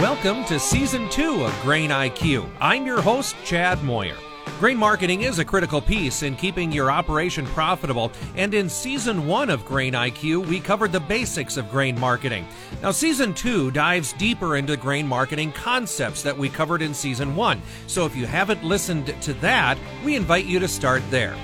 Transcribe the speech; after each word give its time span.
Welcome 0.00 0.46
to 0.46 0.58
Season 0.58 1.10
2 1.10 1.44
of 1.44 1.60
Grain 1.60 1.90
IQ. 1.90 2.48
I'm 2.58 2.86
your 2.86 3.02
host, 3.02 3.36
Chad 3.44 3.82
Moyer. 3.82 4.16
Grain 4.58 4.78
marketing 4.78 5.20
is 5.20 5.38
a 5.38 5.44
critical 5.44 5.82
piece 5.82 6.22
in 6.22 6.36
keeping 6.36 6.72
your 6.72 6.90
operation 6.90 7.44
profitable, 7.48 8.10
and 8.34 8.54
in 8.54 8.70
Season 8.70 9.26
1 9.26 9.50
of 9.50 9.66
Grain 9.66 9.92
IQ, 9.92 10.46
we 10.46 10.58
covered 10.58 10.90
the 10.90 11.00
basics 11.00 11.58
of 11.58 11.70
grain 11.70 12.00
marketing. 12.00 12.46
Now, 12.80 12.92
Season 12.92 13.34
2 13.34 13.72
dives 13.72 14.14
deeper 14.14 14.56
into 14.56 14.74
grain 14.78 15.06
marketing 15.06 15.52
concepts 15.52 16.22
that 16.22 16.38
we 16.38 16.48
covered 16.48 16.80
in 16.80 16.94
Season 16.94 17.36
1, 17.36 17.60
so 17.86 18.06
if 18.06 18.16
you 18.16 18.24
haven't 18.24 18.64
listened 18.64 19.14
to 19.20 19.34
that, 19.34 19.76
we 20.02 20.16
invite 20.16 20.46
you 20.46 20.58
to 20.60 20.66
start 20.68 21.02
there. 21.10 21.36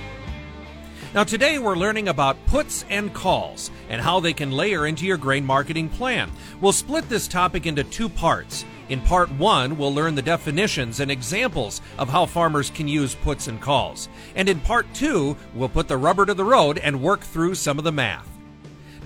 Now, 1.16 1.24
today 1.24 1.58
we're 1.58 1.76
learning 1.76 2.08
about 2.08 2.36
puts 2.44 2.84
and 2.90 3.10
calls 3.14 3.70
and 3.88 4.02
how 4.02 4.20
they 4.20 4.34
can 4.34 4.52
layer 4.52 4.86
into 4.86 5.06
your 5.06 5.16
grain 5.16 5.46
marketing 5.46 5.88
plan. 5.88 6.30
We'll 6.60 6.72
split 6.72 7.08
this 7.08 7.26
topic 7.26 7.64
into 7.64 7.84
two 7.84 8.10
parts. 8.10 8.66
In 8.90 9.00
part 9.00 9.32
one, 9.32 9.78
we'll 9.78 9.94
learn 9.94 10.14
the 10.14 10.20
definitions 10.20 11.00
and 11.00 11.10
examples 11.10 11.80
of 11.96 12.10
how 12.10 12.26
farmers 12.26 12.68
can 12.68 12.86
use 12.86 13.14
puts 13.14 13.48
and 13.48 13.62
calls. 13.62 14.10
And 14.34 14.46
in 14.46 14.60
part 14.60 14.92
two, 14.92 15.38
we'll 15.54 15.70
put 15.70 15.88
the 15.88 15.96
rubber 15.96 16.26
to 16.26 16.34
the 16.34 16.44
road 16.44 16.76
and 16.76 17.00
work 17.00 17.22
through 17.22 17.54
some 17.54 17.78
of 17.78 17.84
the 17.84 17.92
math. 17.92 18.28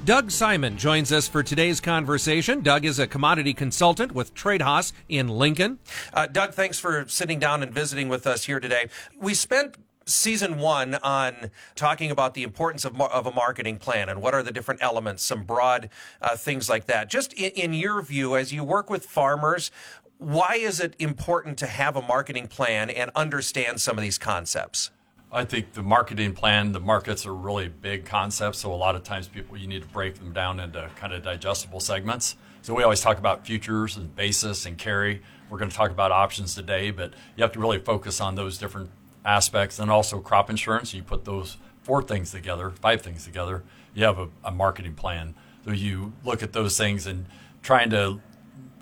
Doug 0.05 0.33
Simon 0.33 0.77
joins 0.77 1.13
us 1.13 1.29
for 1.29 1.45
today's 1.45 1.81
conversation. 1.81 2.61
Doug 2.61 2.85
is 2.85 2.99
a 2.99 3.07
commodity 3.07 3.55
consultant 3.55 4.11
with 4.11 4.35
Tredas 4.35 4.93
in 5.09 5.29
Lincoln. 5.29 5.79
Uh, 6.13 6.27
Doug, 6.27 6.55
thanks 6.55 6.81
for 6.81 7.05
sitting 7.07 7.39
down 7.39 7.63
and 7.63 7.73
visiting 7.73 8.09
with 8.09 8.27
us 8.27 8.47
here 8.47 8.59
today. 8.59 8.89
We 9.17 9.33
spent 9.33 9.77
season 10.11 10.59
one 10.59 10.97
on 10.97 11.51
talking 11.75 12.11
about 12.11 12.35
the 12.35 12.43
importance 12.43 12.85
of, 12.85 13.01
of 13.01 13.27
a 13.27 13.33
marketing 13.33 13.79
plan 13.79 14.09
and 14.09 14.21
what 14.21 14.35
are 14.35 14.43
the 14.43 14.53
different 14.53 14.83
elements, 14.83 15.23
some 15.23 15.45
broad 15.45 15.89
uh, 16.21 16.37
things 16.37 16.69
like 16.69 16.87
that. 16.87 17.09
Just 17.09 17.33
in, 17.35 17.51
in 17.53 17.75
your 17.75 18.03
view, 18.03 18.37
as 18.37 18.53
you 18.53 18.65
work 18.65 18.91
with 18.91 19.07
farmers, 19.07 19.71
why 20.19 20.57
is 20.57 20.81
it 20.81 20.95
important 20.99 21.57
to 21.59 21.67
have 21.67 21.97
a 21.97 22.03
marketing 22.03 22.47
plan 22.47 22.91
and 22.91 23.11
understand 23.15 23.81
some 23.81 23.97
of 23.97 24.03
these 24.03 24.19
concepts? 24.19 24.91
I 25.33 25.45
think 25.45 25.75
the 25.75 25.83
marketing 25.83 26.35
plan, 26.35 26.73
the 26.73 26.81
markets 26.81 27.25
are 27.25 27.35
really 27.35 27.69
big 27.69 28.05
concepts. 28.05 28.59
So 28.59 28.73
a 28.73 28.75
lot 28.75 28.97
of 28.97 29.05
times 29.05 29.29
people, 29.29 29.57
you 29.57 29.69
need 29.69 29.83
to 29.83 29.89
break 29.89 30.17
them 30.17 30.33
down 30.33 30.59
into 30.59 30.91
kind 30.97 31.13
of 31.13 31.23
digestible 31.23 31.79
segments. 31.79 32.37
So 32.63 32.75
we 32.75 32.83
always 32.83 33.01
talk 33.01 33.19
about 33.19 33.47
futures 33.47 33.97
and 33.97 34.15
basis 34.15 34.67
and 34.67 34.77
carry. 34.77 35.23
We're 35.49 35.59
going 35.59 35.71
to 35.71 35.77
talk 35.77 35.91
about 35.91 36.11
options 36.13 36.55
today, 36.55 36.91
but 36.91 37.15
you 37.37 37.43
have 37.43 37.53
to 37.53 37.61
really 37.61 37.79
focus 37.79 38.21
on 38.21 38.35
those 38.35 38.59
different 38.59 38.91
aspects 39.25 39.79
and 39.79 39.91
also 39.91 40.21
crop 40.21 40.51
insurance. 40.51 40.95
You 40.95 41.03
put 41.03 41.25
those 41.25 41.57
four 41.83 42.03
things 42.03 42.31
together, 42.31 42.71
five 42.71 43.03
things 43.03 43.25
together, 43.25 43.63
you 43.95 44.05
have 44.05 44.19
a, 44.19 44.29
a 44.45 44.51
marketing 44.51 44.95
plan. 44.95 45.35
So 45.65 45.73
you 45.73 46.13
look 46.25 46.43
at 46.43 46.53
those 46.53 46.77
things 46.77 47.07
and 47.07 47.27
trying 47.63 47.91
to, 47.91 48.21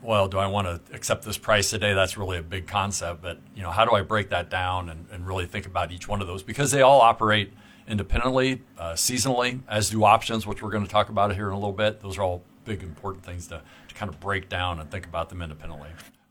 well, 0.03 0.29
do 0.29 0.39
I 0.39 0.47
want 0.47 0.67
to 0.67 0.95
accept 0.95 1.25
this 1.25 1.39
price 1.39 1.71
today? 1.71 1.93
That's 1.93 2.17
really 2.17 2.39
a 2.39 2.43
big 2.43 2.67
concept. 2.67 3.23
But, 3.23 3.39
you 3.55 3.63
know, 3.63 3.71
how 3.71 3.85
do 3.85 3.93
I 3.93 4.03
break 4.03 4.29
that 4.31 4.49
down 4.51 4.89
and, 4.89 5.07
and 5.11 5.27
really 5.27 5.47
think 5.47 5.67
about 5.67 5.91
each 5.91 6.07
one 6.07 6.21
of 6.21 6.27
those? 6.27 6.43
Because 6.43 6.71
they 6.71 6.83
all 6.83 7.01
operate 7.01 7.53
independently, 7.89 8.63
uh, 8.79 8.93
seasonally, 8.93 9.61
as 9.69 9.91
do 9.91 10.05
options, 10.05 10.47
which 10.47 10.63
we're 10.63 10.71
going 10.71 10.85
to 10.85 10.91
talk 10.91 11.09
about 11.09 11.35
here 11.35 11.49
in 11.49 11.53
a 11.53 11.59
little 11.59 11.73
bit. 11.73 12.01
Those 12.01 12.19
are 12.19 12.23
all 12.23 12.43
big, 12.65 12.83
important 12.83 13.25
things 13.25 13.47
to, 13.49 13.63
to 13.89 13.95
kind 13.95 14.09
of 14.09 14.21
break 14.21 14.49
down 14.49 14.79
and 14.79 14.91
think 14.91 15.07
about 15.07 15.31
them 15.31 15.43
independently. 15.43 15.89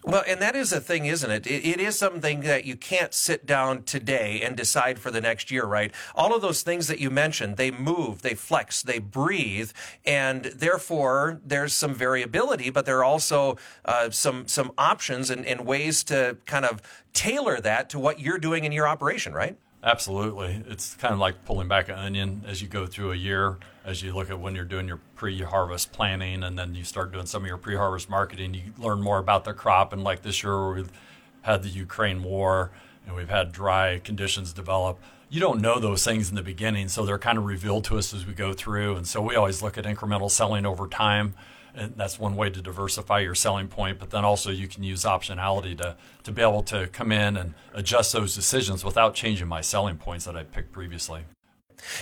Well, 0.08 0.24
and 0.26 0.42
that 0.42 0.56
is 0.56 0.72
a 0.72 0.80
thing, 0.80 1.06
isn't 1.06 1.30
it? 1.30 1.46
it? 1.46 1.68
It 1.68 1.82
is 1.82 2.00
something 2.00 2.40
that 2.42 2.64
you 2.64 2.78
can't 2.78 3.14
sit 3.14 3.46
down 3.46 3.84
today 3.84 4.40
and 4.42 4.56
decide 4.56 5.00
for 5.00 5.12
the 5.12 5.20
next 5.20 5.52
year, 5.52 5.66
right? 5.66 5.94
All 6.16 6.34
of 6.34 6.42
those 6.42 6.62
things 6.62 6.88
that 6.88 7.00
you 7.00 7.10
mentioned, 7.10 7.58
they 7.58 7.72
move, 7.72 8.22
they 8.22 8.34
flex, 8.34 8.82
they 8.82 9.00
breathe, 9.00 9.72
and 10.06 10.46
therefore 10.46 11.42
there's 11.46 11.74
some 11.74 11.94
variability, 11.94 12.70
but 12.70 12.86
there 12.86 13.00
are 13.00 13.04
also 13.04 13.58
uh, 13.84 14.10
some 14.10 14.48
some 14.48 14.72
options 14.78 15.30
and, 15.30 15.46
and 15.46 15.66
ways 15.66 16.06
to 16.06 16.38
kind 16.46 16.64
of 16.64 16.82
tailor 17.12 17.60
that 17.60 17.90
to 17.90 18.00
what 18.00 18.22
you're 18.22 18.40
doing 18.40 18.64
in 18.64 18.72
your 18.72 18.88
operation, 18.88 19.34
right? 19.34 19.58
Absolutely. 19.84 20.64
It's 20.68 20.96
kind 20.96 21.14
of 21.14 21.20
like 21.20 21.46
pulling 21.46 21.68
back 21.68 21.88
an 21.88 21.96
onion 21.96 22.44
as 22.48 22.62
you 22.62 22.68
go 22.68 22.88
through 22.88 23.12
a 23.12 23.16
year, 23.16 23.58
as 23.86 24.02
you 24.02 24.14
look 24.14 24.30
at 24.30 24.40
when 24.40 24.56
you're 24.56 24.66
doing 24.66 24.88
your 24.88 25.00
pre 25.16 25.42
harvest 25.42 25.92
planning 25.92 26.44
and 26.44 26.58
then 26.58 26.74
you 26.74 26.84
start 26.84 27.12
doing 27.12 27.28
some 27.28 27.44
of 27.44 27.48
your 27.48 27.58
pre 27.58 27.76
harvest 27.76 28.10
marketing. 28.10 28.54
You 28.56 28.74
learn 28.78 29.02
more 29.02 29.20
about 29.20 29.44
the 29.44 29.54
crop. 29.54 29.94
And 29.94 30.04
like 30.04 30.24
this 30.24 30.44
year, 30.44 30.74
we've 30.74 30.92
had 31.42 31.62
the 31.62 31.70
Ukraine 31.70 32.24
war 32.24 32.72
and 33.06 33.16
we've 33.16 33.30
had 33.30 33.52
dry 33.52 34.00
conditions 34.00 34.52
develop. 34.52 35.00
You 35.30 35.40
don't 35.40 35.62
know 35.62 35.80
those 35.80 36.04
things 36.04 36.30
in 36.30 36.36
the 36.36 36.42
beginning, 36.42 36.88
so 36.88 37.06
they're 37.06 37.20
kind 37.20 37.38
of 37.38 37.46
revealed 37.46 37.84
to 37.86 37.98
us 37.98 38.14
as 38.14 38.26
we 38.26 38.34
go 38.34 38.54
through. 38.54 38.96
And 38.96 39.08
so 39.08 39.22
we 39.22 39.36
always 39.36 39.62
look 39.62 39.78
at 39.78 39.86
incremental 39.86 40.32
selling 40.32 40.66
over 40.66 40.88
time 40.88 41.36
and 41.78 41.96
that's 41.96 42.20
one 42.20 42.36
way 42.36 42.50
to 42.50 42.62
diversify 42.62 43.20
your 43.20 43.36
selling 43.36 43.68
point. 43.68 44.00
But 44.00 44.10
then 44.10 44.26
also 44.26 44.52
you 44.52 44.68
can 44.68 44.84
use 44.84 45.04
optionality 45.04 45.78
to 45.78 45.96
to 46.24 46.32
be 46.32 46.42
able 46.42 46.64
to 46.64 46.88
come 46.88 47.12
in 47.12 47.38
and 47.38 47.54
adjust 47.74 48.14
those 48.14 48.36
decisions 48.36 48.84
without 48.84 49.14
changing 49.14 49.48
my 49.48 49.62
selling 49.62 49.98
points 49.98 50.26
that 50.26 50.36
I 50.36 50.44
picked 50.44 50.72
previously. 50.72 51.24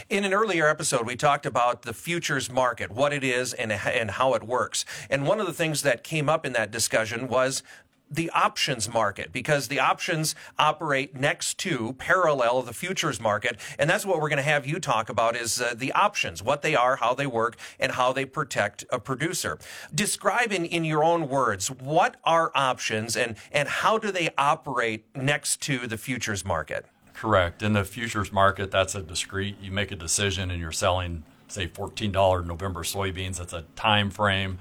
In 0.09 0.23
an 0.23 0.33
earlier 0.33 0.67
episode, 0.67 1.05
we 1.05 1.15
talked 1.15 1.45
about 1.45 1.81
the 1.81 1.93
futures 1.93 2.49
market, 2.49 2.91
what 2.91 3.11
it 3.11 3.23
is 3.23 3.53
and, 3.53 3.71
and 3.71 4.11
how 4.11 4.33
it 4.33 4.43
works. 4.43 4.85
And 5.09 5.27
one 5.27 5.39
of 5.39 5.47
the 5.47 5.53
things 5.53 5.81
that 5.81 6.03
came 6.03 6.29
up 6.29 6.45
in 6.45 6.53
that 6.53 6.71
discussion 6.71 7.27
was 7.27 7.61
the 8.09 8.29
options 8.31 8.91
market 8.91 9.31
because 9.31 9.67
the 9.67 9.79
options 9.79 10.35
operate 10.59 11.15
next 11.15 11.57
to 11.59 11.93
parallel 11.93 12.61
the 12.61 12.73
futures 12.73 13.19
market. 13.19 13.59
And 13.79 13.89
that's 13.89 14.05
what 14.05 14.21
we're 14.21 14.29
going 14.29 14.37
to 14.37 14.43
have 14.43 14.65
you 14.65 14.79
talk 14.79 15.09
about 15.09 15.35
is 15.35 15.61
uh, 15.61 15.73
the 15.75 15.91
options 15.93 16.43
what 16.43 16.61
they 16.61 16.75
are 16.75 16.97
how 16.97 17.13
they 17.13 17.27
work 17.27 17.57
and 17.79 17.93
how 17.93 18.13
they 18.13 18.25
protect 18.25 18.85
a 18.91 18.99
producer. 18.99 19.57
Describe 19.93 20.51
in, 20.51 20.65
in 20.65 20.85
your 20.85 21.03
own 21.03 21.27
words 21.29 21.69
what 21.69 22.17
are 22.23 22.51
options 22.55 23.15
and 23.17 23.35
and 23.51 23.67
how 23.67 23.97
do 23.97 24.11
they 24.11 24.29
operate 24.37 25.05
next 25.15 25.61
to 25.61 25.87
the 25.87 25.97
futures 25.97 26.45
market? 26.45 26.85
Correct. 27.13 27.63
In 27.63 27.73
the 27.73 27.83
futures 27.83 28.31
market 28.31 28.71
that's 28.71 28.95
a 28.95 29.01
discrete 29.01 29.59
you 29.61 29.71
make 29.71 29.91
a 29.91 29.95
decision 29.95 30.51
and 30.51 30.59
you're 30.59 30.71
selling 30.71 31.23
say 31.47 31.67
$14 31.67 32.45
november 32.45 32.81
soybeans 32.81 33.37
that's 33.37 33.53
a 33.53 33.63
time 33.75 34.09
frame 34.09 34.57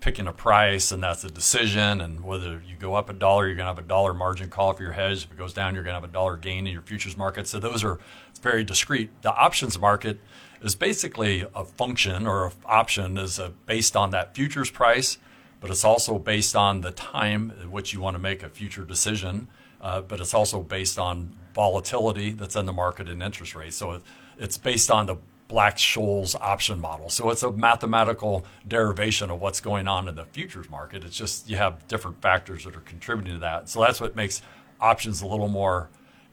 picking 0.00 0.26
a 0.26 0.32
price 0.32 0.92
and 0.92 1.02
that's 1.02 1.24
a 1.24 1.30
decision 1.30 2.00
and 2.00 2.22
whether 2.22 2.62
you 2.66 2.76
go 2.78 2.94
up 2.94 3.08
a 3.08 3.12
dollar 3.12 3.46
you're 3.46 3.56
going 3.56 3.64
to 3.64 3.74
have 3.74 3.78
a 3.78 3.88
dollar 3.88 4.14
margin 4.14 4.48
call 4.48 4.72
for 4.72 4.82
your 4.82 4.92
hedge. 4.92 5.24
If 5.24 5.32
it 5.32 5.38
goes 5.38 5.52
down 5.52 5.74
you're 5.74 5.84
going 5.84 5.94
to 5.94 6.00
have 6.00 6.08
a 6.08 6.12
dollar 6.12 6.36
gain 6.36 6.66
in 6.66 6.72
your 6.72 6.82
futures 6.82 7.16
market. 7.16 7.48
So 7.48 7.58
those 7.58 7.82
are 7.82 7.98
very 8.40 8.64
discrete. 8.64 9.10
The 9.22 9.34
options 9.34 9.78
market 9.78 10.20
is 10.62 10.74
basically 10.74 11.44
a 11.54 11.64
function 11.64 12.26
or 12.26 12.46
an 12.46 12.52
option 12.64 13.18
is 13.18 13.38
a, 13.38 13.50
based 13.66 13.96
on 13.96 14.10
that 14.10 14.34
futures 14.34 14.70
price 14.70 15.18
but 15.60 15.70
it's 15.70 15.84
also 15.84 16.18
based 16.18 16.54
on 16.54 16.82
the 16.82 16.92
time 16.92 17.52
in 17.60 17.72
which 17.72 17.92
you 17.92 18.00
want 18.00 18.14
to 18.14 18.20
make 18.20 18.42
a 18.42 18.48
future 18.48 18.84
decision 18.84 19.48
uh, 19.80 20.00
but 20.00 20.20
it's 20.20 20.34
also 20.34 20.62
based 20.62 20.98
on 20.98 21.36
volatility 21.54 22.32
that's 22.32 22.56
in 22.56 22.66
the 22.66 22.72
market 22.72 23.08
and 23.08 23.22
interest 23.22 23.54
rates. 23.54 23.76
So 23.76 23.92
it, 23.92 24.02
it's 24.38 24.58
based 24.58 24.90
on 24.90 25.06
the 25.06 25.16
Black-Scholes 25.48 26.34
option 26.40 26.80
model. 26.80 27.08
So 27.08 27.30
it's 27.30 27.42
a 27.42 27.50
mathematical 27.50 28.44
derivation 28.66 29.30
of 29.30 29.40
what's 29.40 29.60
going 29.60 29.88
on 29.88 30.06
in 30.06 30.14
the 30.14 30.26
futures 30.26 30.68
market. 30.70 31.04
It's 31.04 31.16
just 31.16 31.48
you 31.48 31.56
have 31.56 31.88
different 31.88 32.20
factors 32.20 32.64
that 32.64 32.76
are 32.76 32.80
contributing 32.80 33.34
to 33.34 33.40
that. 33.40 33.68
So 33.68 33.80
that's 33.80 34.00
what 34.00 34.14
makes 34.14 34.42
options 34.80 35.22
a 35.22 35.26
little 35.26 35.48
more 35.48 35.88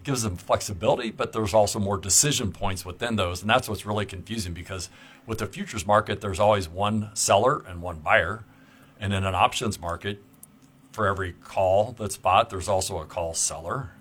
gives 0.05 0.21
them 0.21 0.37
flexibility, 0.37 1.11
but 1.11 1.33
there's 1.33 1.53
also 1.53 1.79
more 1.79 1.97
decision 1.97 2.51
points 2.51 2.85
within 2.85 3.15
those. 3.15 3.41
And 3.41 3.49
that's 3.49 3.67
what's 3.67 3.85
really 3.85 4.05
confusing 4.05 4.53
because 4.53 4.89
with 5.25 5.39
the 5.39 5.47
futures 5.47 5.85
market, 5.85 6.21
there's 6.21 6.39
always 6.39 6.69
one 6.69 7.09
seller 7.15 7.63
and 7.67 7.81
one 7.81 7.99
buyer. 7.99 8.45
And 8.99 9.13
in 9.13 9.25
an 9.25 9.35
options 9.35 9.81
market, 9.81 10.23
for 10.91 11.07
every 11.07 11.33
call 11.33 11.95
that's 11.97 12.15
bought, 12.15 12.49
there's 12.49 12.69
also 12.69 12.99
a 12.99 13.05
call 13.05 13.33
seller. 13.33 13.91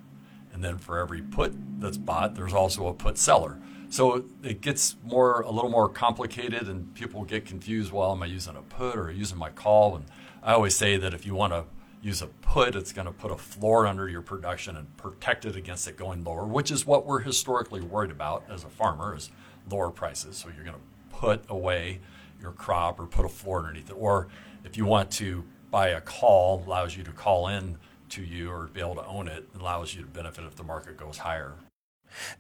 And 0.53 0.63
then 0.63 0.79
for 0.79 0.99
every 0.99 1.23
put 1.23 1.53
that's 1.81 1.97
bought, 1.97 2.37
there's 2.37 2.55
also 2.55 2.87
a 2.87 2.95
put 2.95 3.19
seller. 3.19 3.59
So 3.95 4.25
it 4.43 4.61
gets 4.61 4.97
more 5.05 5.43
a 5.43 5.53
little 5.53 5.71
more 5.71 5.89
complicated, 5.89 6.67
and 6.67 6.93
people 6.97 7.23
get 7.23 7.47
confused. 7.47 7.93
Well, 7.93 8.11
am 8.11 8.25
I 8.25 8.27
using 8.27 8.57
a 8.57 8.63
put 8.63 8.97
or 8.97 9.13
using 9.13 9.39
my 9.39 9.51
call? 9.51 9.95
And 9.95 10.07
I 10.43 10.55
always 10.55 10.75
say 10.75 10.97
that 10.97 11.15
if 11.15 11.25
you 11.25 11.37
want 11.37 11.53
to 11.53 11.65
use 12.03 12.21
a 12.21 12.27
put, 12.27 12.75
it's 12.75 12.93
going 12.93 13.07
to 13.07 13.13
put 13.13 13.31
a 13.31 13.37
floor 13.37 13.87
under 13.87 14.09
your 14.09 14.21
production 14.21 14.77
and 14.77 14.97
protect 14.97 15.45
it 15.45 15.55
against 15.55 15.87
it 15.87 15.97
going 15.97 16.25
lower, 16.25 16.45
which 16.45 16.73
is 16.73 16.85
what 16.85 17.07
we're 17.07 17.21
historically 17.21 17.83
worried 17.83 18.11
about 18.11 18.43
as 18.51 18.65
a 18.65 18.69
farmer 18.69 19.15
is 19.15 19.31
lower 19.71 19.93
prices. 19.93 20.39
So 20.39 20.49
you're 20.49 20.65
going 20.65 20.75
to 20.75 21.17
put 21.17 21.45
away 21.49 22.01
your 22.41 22.51
crop 22.51 22.99
or 22.99 23.07
put 23.07 23.25
a 23.25 23.29
floor 23.29 23.61
underneath 23.61 23.91
it. 23.91 23.97
Or 23.97 24.27
if 24.65 24.77
you 24.77 24.87
want 24.87 25.13
to 25.13 25.45
buy 25.71 25.91
a 25.91 26.01
call, 26.01 26.65
allows 26.67 26.97
you 26.97 27.05
to 27.05 27.13
call 27.13 27.47
in 27.47 27.79
to 28.09 28.25
you 28.25 28.51
or 28.51 28.67
be 28.67 28.81
able 28.81 28.97
to 28.97 29.07
own 29.07 29.29
it, 29.29 29.49
allows 29.57 29.95
you 29.95 30.03
to 30.03 30.09
benefit 30.09 30.45
if 30.47 30.57
the 30.57 30.65
market 30.65 30.97
goes 30.97 31.19
higher. 31.19 31.55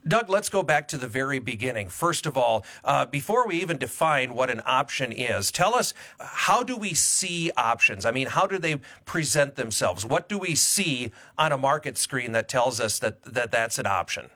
Doug, 0.07 0.29
let's 0.29 0.49
go 0.49 0.63
back 0.63 0.89
to 0.89 0.97
the 0.97 1.09
very 1.09 1.39
beginning. 1.39 1.89
First 1.89 2.27
of 2.27 2.37
all, 2.37 2.65
uh, 2.85 3.07
before 3.07 3.47
we 3.47 3.61
even 3.61 3.79
define 3.79 4.35
what 4.35 4.51
an 4.51 4.63
option 4.67 5.13
is, 5.13 5.51
tell 5.51 5.75
us 5.75 5.95
how 6.19 6.63
do 6.63 6.77
we 6.77 6.95
see 6.95 7.51
options? 7.57 8.05
I 8.05 8.11
mean, 8.11 8.29
how 8.29 8.47
do 8.47 8.59
they 8.59 8.81
present 9.05 9.57
themselves? 9.57 10.05
What 10.05 10.29
do 10.29 10.39
we 10.39 10.55
see 10.55 11.13
on 11.39 11.53
a 11.53 11.59
market 11.59 11.99
screen 11.99 12.33
that 12.33 12.49
tells 12.49 12.81
us 12.81 12.99
that, 12.99 13.23
that 13.23 13.51
that's 13.51 13.79
an 13.79 13.87
option? 13.87 14.31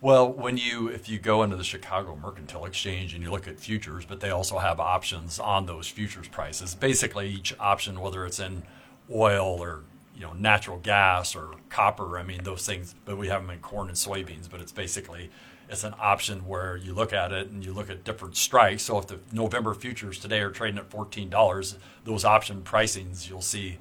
Well, 0.00 0.30
when 0.30 0.58
you 0.58 0.88
if 0.88 1.08
you 1.08 1.18
go 1.18 1.42
into 1.42 1.56
the 1.56 1.64
Chicago 1.64 2.16
Mercantile 2.16 2.66
Exchange 2.66 3.14
and 3.14 3.22
you 3.22 3.30
look 3.30 3.48
at 3.48 3.58
futures, 3.58 4.04
but 4.04 4.20
they 4.20 4.30
also 4.30 4.58
have 4.58 4.78
options 4.78 5.40
on 5.40 5.64
those 5.64 5.88
futures 5.88 6.28
prices. 6.28 6.74
Basically, 6.74 7.28
each 7.28 7.54
option, 7.58 7.98
whether 8.00 8.26
it's 8.26 8.38
in 8.38 8.62
oil 9.10 9.56
or 9.58 9.84
you 10.16 10.22
know 10.22 10.32
natural 10.32 10.78
gas 10.78 11.36
or 11.36 11.50
copper. 11.68 12.18
I 12.18 12.22
mean 12.22 12.42
those 12.42 12.66
things, 12.66 12.94
but 13.04 13.18
we 13.18 13.28
have 13.28 13.42
them 13.42 13.50
in 13.50 13.60
corn 13.60 13.88
and 13.88 13.96
soybeans. 13.96 14.50
But 14.50 14.60
it's 14.60 14.72
basically 14.72 15.30
it's 15.68 15.84
an 15.84 15.94
option 16.00 16.46
where 16.46 16.76
you 16.76 16.94
look 16.94 17.12
at 17.12 17.32
it 17.32 17.48
and 17.48 17.64
you 17.64 17.72
look 17.72 17.90
at 17.90 18.04
different 18.04 18.36
strikes. 18.36 18.84
So 18.84 18.98
if 18.98 19.06
the 19.06 19.18
November 19.32 19.74
futures 19.74 20.18
today 20.18 20.40
are 20.40 20.50
trading 20.50 20.78
at 20.78 20.90
fourteen 20.90 21.28
dollars, 21.28 21.76
those 22.04 22.24
option 22.24 22.62
pricings 22.62 23.28
you'll 23.28 23.42
see, 23.42 23.78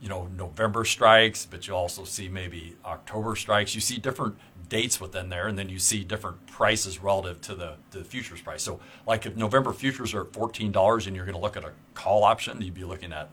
you 0.00 0.08
know 0.08 0.28
November 0.36 0.84
strikes, 0.84 1.46
but 1.46 1.66
you 1.66 1.74
also 1.74 2.04
see 2.04 2.28
maybe 2.28 2.76
October 2.84 3.34
strikes. 3.34 3.74
You 3.74 3.80
see 3.80 3.98
different 3.98 4.36
dates 4.68 5.00
within 5.00 5.28
there, 5.28 5.48
and 5.48 5.58
then 5.58 5.68
you 5.68 5.78
see 5.78 6.02
different 6.02 6.46
prices 6.46 7.02
relative 7.02 7.40
to 7.42 7.54
the, 7.54 7.74
to 7.90 7.98
the 7.98 8.04
futures 8.04 8.40
price. 8.40 8.62
So, 8.62 8.80
like 9.06 9.26
if 9.26 9.36
November 9.36 9.72
futures 9.72 10.14
are 10.14 10.22
at 10.22 10.32
fourteen 10.32 10.72
dollars, 10.72 11.06
and 11.06 11.14
you're 11.14 11.26
going 11.26 11.36
to 11.36 11.40
look 11.40 11.56
at 11.56 11.64
a 11.64 11.72
call 11.94 12.24
option, 12.24 12.60
you'd 12.62 12.74
be 12.74 12.84
looking 12.84 13.12
at 13.12 13.30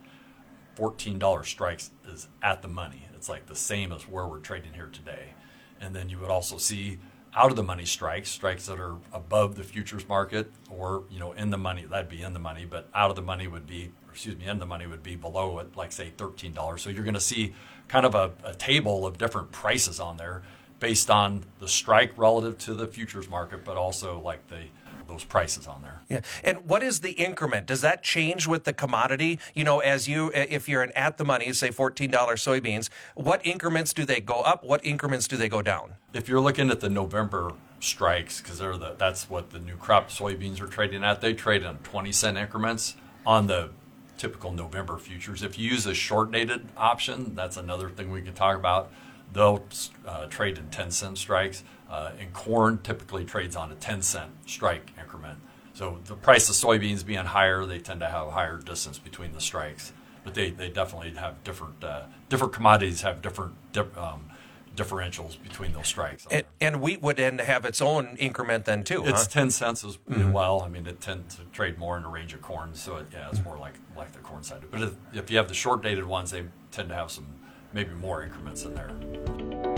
fourteen 0.80 1.20
dollars 1.20 1.50
strikes 1.50 1.92
is 2.08 2.30
at 2.42 2.62
the 2.62 2.68
money. 2.70 3.06
It's 3.14 3.28
like 3.28 3.48
the 3.48 3.56
same 3.56 3.92
as 3.92 4.04
where 4.04 4.26
we're 4.26 4.40
trading 4.40 4.74
here 4.74 4.90
today, 4.92 5.34
and 5.82 5.94
then 5.94 6.10
you 6.10 6.18
would 6.20 6.30
also 6.30 6.58
see 6.58 7.00
out 7.36 7.52
of 7.52 7.58
the 7.58 7.64
money 7.64 7.86
strikes, 7.86 8.30
strikes 8.30 8.66
that 8.66 8.80
are 8.80 8.96
above 9.14 9.56
the 9.56 9.64
futures 9.64 10.08
market 10.08 10.52
or 10.70 11.04
you 11.12 11.20
know 11.20 11.34
in 11.34 11.50
the 11.50 11.58
money. 11.58 11.84
That'd 11.84 12.10
be 12.10 12.22
in 12.24 12.34
the 12.34 12.40
money, 12.40 12.66
but 12.66 12.88
out 12.96 13.10
of 13.10 13.18
the 13.18 13.22
money 13.22 13.46
would 13.48 13.68
be, 13.68 13.92
excuse 14.10 14.38
me, 14.38 14.48
in 14.48 14.58
the 14.58 14.66
money 14.66 14.88
would 14.88 15.04
be 15.04 15.18
below 15.18 15.60
it, 15.60 15.76
like 15.76 15.92
say 15.92 16.14
thirteen 16.18 16.54
dollars. 16.54 16.82
So 16.82 16.90
you're 16.90 17.04
going 17.04 17.14
to 17.14 17.20
see 17.20 17.54
kind 17.90 18.06
of 18.06 18.16
a, 18.16 18.32
a 18.46 18.56
table 18.56 19.06
of 19.06 19.18
different 19.18 19.52
prices 19.52 20.00
on 20.00 20.16
there 20.16 20.44
based 20.80 21.10
on 21.10 21.44
the 21.60 21.68
strike 21.68 22.14
relative 22.16 22.58
to 22.58 22.74
the 22.74 22.88
futures 22.88 23.30
market, 23.30 23.66
but 23.66 23.76
also 23.76 24.22
like 24.22 24.48
the 24.48 24.62
those 25.10 25.24
prices 25.26 25.68
on 25.68 25.82
there. 25.82 26.02
Yeah. 26.08 26.22
And 26.44 26.66
what 26.66 26.82
is 26.84 27.02
the 27.02 27.12
increment? 27.12 27.66
Does 27.66 27.82
that 27.82 28.04
change 28.04 28.48
with 28.48 28.64
the 28.64 28.74
commodity? 28.74 29.40
You 29.54 29.64
know, 29.64 29.80
as 29.80 30.08
you, 30.08 30.32
if 30.34 30.70
you're 30.70 30.84
an 30.84 30.92
at 30.96 31.18
the 31.18 31.26
money, 31.26 31.52
say 31.52 31.70
$14 31.70 32.10
soybeans, 32.10 32.90
what 33.16 33.46
increments 33.46 33.94
do 33.94 34.06
they 34.06 34.22
go 34.22 34.36
up? 34.36 34.64
What 34.64 34.86
increments 34.86 35.28
do 35.28 35.36
they 35.36 35.50
go 35.50 35.62
down? 35.62 35.96
If 36.14 36.30
you're 36.30 36.40
looking 36.40 36.70
at 36.70 36.80
the 36.80 36.90
November 36.90 37.52
strikes, 37.82 38.42
because 38.42 38.60
they're 38.60 38.78
the, 38.78 38.96
that's 38.98 39.30
what 39.30 39.50
the 39.50 39.60
new 39.60 39.76
crop 39.76 40.10
soybeans 40.10 40.62
are 40.62 40.68
trading 40.68 41.04
at, 41.04 41.22
they 41.22 41.34
trade 41.34 41.64
in 41.64 41.78
20 41.78 42.12
cent 42.12 42.38
increments 42.38 42.96
on 43.26 43.48
the 43.48 43.72
typical 44.18 44.52
November 44.52 44.98
futures. 44.98 45.44
If 45.44 45.58
you 45.58 45.70
use 45.70 45.86
a 45.86 45.94
short 45.94 46.32
dated 46.32 46.68
option, 46.78 47.36
that's 47.36 47.58
another 47.58 47.90
thing 47.90 48.12
we 48.12 48.22
can 48.22 48.34
talk 48.34 48.56
about 48.56 48.92
they'll 49.34 49.64
uh, 50.08 50.26
trade 50.28 50.58
in 50.58 50.70
10 50.70 50.92
cent 50.92 51.18
strikes. 51.18 51.64
Uh, 51.90 52.12
and 52.20 52.32
corn 52.34 52.78
typically 52.84 53.26
trades 53.26 53.56
on 53.56 53.72
a 53.72 53.76
10 53.76 54.04
cent 54.04 54.32
strike 54.46 54.92
increment. 55.00 55.40
So 55.74 56.00
the 56.06 56.16
price 56.16 56.48
of 56.50 56.56
soybeans 56.56 57.06
being 57.06 57.26
higher, 57.26 57.66
they 57.66 57.80
tend 57.80 58.02
to 58.02 58.08
have 58.08 58.28
a 58.28 58.32
higher 58.32 58.58
distance 58.58 59.00
between 59.00 59.32
the 59.34 59.42
strikes. 59.42 59.92
But 60.24 60.34
they, 60.34 60.52
they 60.52 60.70
definitely 60.70 61.12
have 61.12 61.44
different 61.44 61.84
uh, 61.84 62.04
different 62.28 62.54
commodities 62.54 63.02
have 63.02 63.22
different 63.22 63.56
um, 63.96 64.30
differentials 64.76 65.42
between 65.42 65.74
those 65.74 65.88
strikes. 65.88 66.28
And, 66.30 66.44
and, 66.62 66.82
wheat 66.82 67.02
would 67.02 67.18
then 67.18 67.40
have 67.40 67.66
its 67.66 67.82
own 67.82 68.16
increment 68.18 68.66
then 68.66 68.84
too. 68.84 69.06
It's 69.06 69.24
huh? 69.24 69.30
ten 69.30 69.50
cents 69.50 69.84
as 69.84 69.98
mm-hmm. 69.98 70.32
well. 70.32 70.62
I 70.62 70.70
mean, 70.70 70.86
it 70.88 71.02
tends 71.02 71.36
to 71.36 71.44
trade 71.52 71.78
more 71.78 71.98
in 71.98 72.04
the 72.04 72.10
range 72.10 72.34
of 72.34 72.42
corn, 72.42 72.74
so 72.74 72.98
it, 72.98 73.08
yeah, 73.12 73.30
it's 73.30 73.44
more 73.44 73.58
like 73.58 73.74
like 73.96 74.12
the 74.12 74.20
corn 74.20 74.44
side. 74.44 74.64
But 74.70 74.82
if, 74.82 74.96
if 75.14 75.32
you 75.32 75.38
have 75.38 75.48
the 75.48 75.54
short 75.54 75.82
dated 75.82 76.06
ones, 76.06 76.32
they 76.32 76.44
tend 76.72 76.90
to 76.90 76.96
have 76.96 77.12
some 77.12 77.28
maybe 77.74 77.94
more 77.94 78.24
increments 78.24 78.64
in 78.64 78.74
there. 78.74 79.69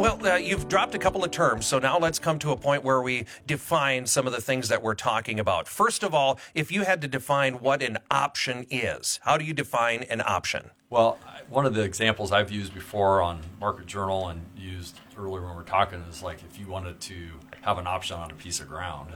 Well, 0.00 0.18
uh, 0.26 0.36
you've 0.36 0.66
dropped 0.66 0.94
a 0.94 0.98
couple 0.98 1.24
of 1.24 1.30
terms, 1.30 1.66
so 1.66 1.78
now 1.78 1.98
let's 1.98 2.18
come 2.18 2.38
to 2.38 2.52
a 2.52 2.56
point 2.56 2.82
where 2.82 3.02
we 3.02 3.26
define 3.46 4.06
some 4.06 4.26
of 4.26 4.32
the 4.32 4.40
things 4.40 4.70
that 4.70 4.82
we're 4.82 4.94
talking 4.94 5.38
about. 5.38 5.68
First 5.68 6.02
of 6.02 6.14
all, 6.14 6.40
if 6.54 6.72
you 6.72 6.84
had 6.84 7.02
to 7.02 7.06
define 7.06 7.60
what 7.60 7.82
an 7.82 7.98
option 8.10 8.64
is, 8.70 9.20
how 9.24 9.36
do 9.36 9.44
you 9.44 9.52
define 9.52 10.04
an 10.04 10.22
option? 10.24 10.70
Well, 10.88 11.18
one 11.50 11.66
of 11.66 11.74
the 11.74 11.82
examples 11.82 12.32
I've 12.32 12.50
used 12.50 12.72
before 12.72 13.20
on 13.20 13.42
Market 13.60 13.84
Journal 13.84 14.28
and 14.28 14.40
used 14.56 14.98
earlier 15.18 15.44
when 15.44 15.54
we 15.54 15.60
are 15.60 15.66
talking 15.66 16.02
is 16.08 16.22
like 16.22 16.38
if 16.50 16.58
you 16.58 16.66
wanted 16.66 16.98
to 17.02 17.32
have 17.60 17.76
an 17.76 17.86
option 17.86 18.16
on 18.16 18.30
a 18.30 18.34
piece 18.34 18.58
of 18.58 18.70
ground, 18.70 19.10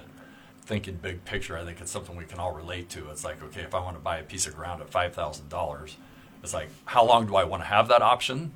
thinking 0.67 0.97
big 0.97 1.25
picture, 1.25 1.57
I 1.57 1.65
think 1.65 1.81
it's 1.81 1.91
something 1.91 2.15
we 2.15 2.27
can 2.27 2.39
all 2.39 2.53
relate 2.53 2.91
to. 2.91 3.09
It's 3.09 3.25
like, 3.25 3.43
okay, 3.43 3.63
if 3.63 3.75
I 3.75 3.81
want 3.81 3.97
to 3.97 4.03
buy 4.03 4.19
a 4.19 4.23
piece 4.23 4.47
of 4.47 4.55
ground 4.55 4.83
at 4.83 4.91
five 4.91 5.15
thousand 5.15 5.49
dollars, 5.49 5.97
it's 6.43 6.53
like, 6.53 6.69
how 6.85 7.07
long 7.07 7.27
do 7.27 7.37
I 7.37 7.45
want 7.45 7.63
to 7.63 7.69
have 7.69 7.89
that 7.89 8.03
option? 8.03 8.53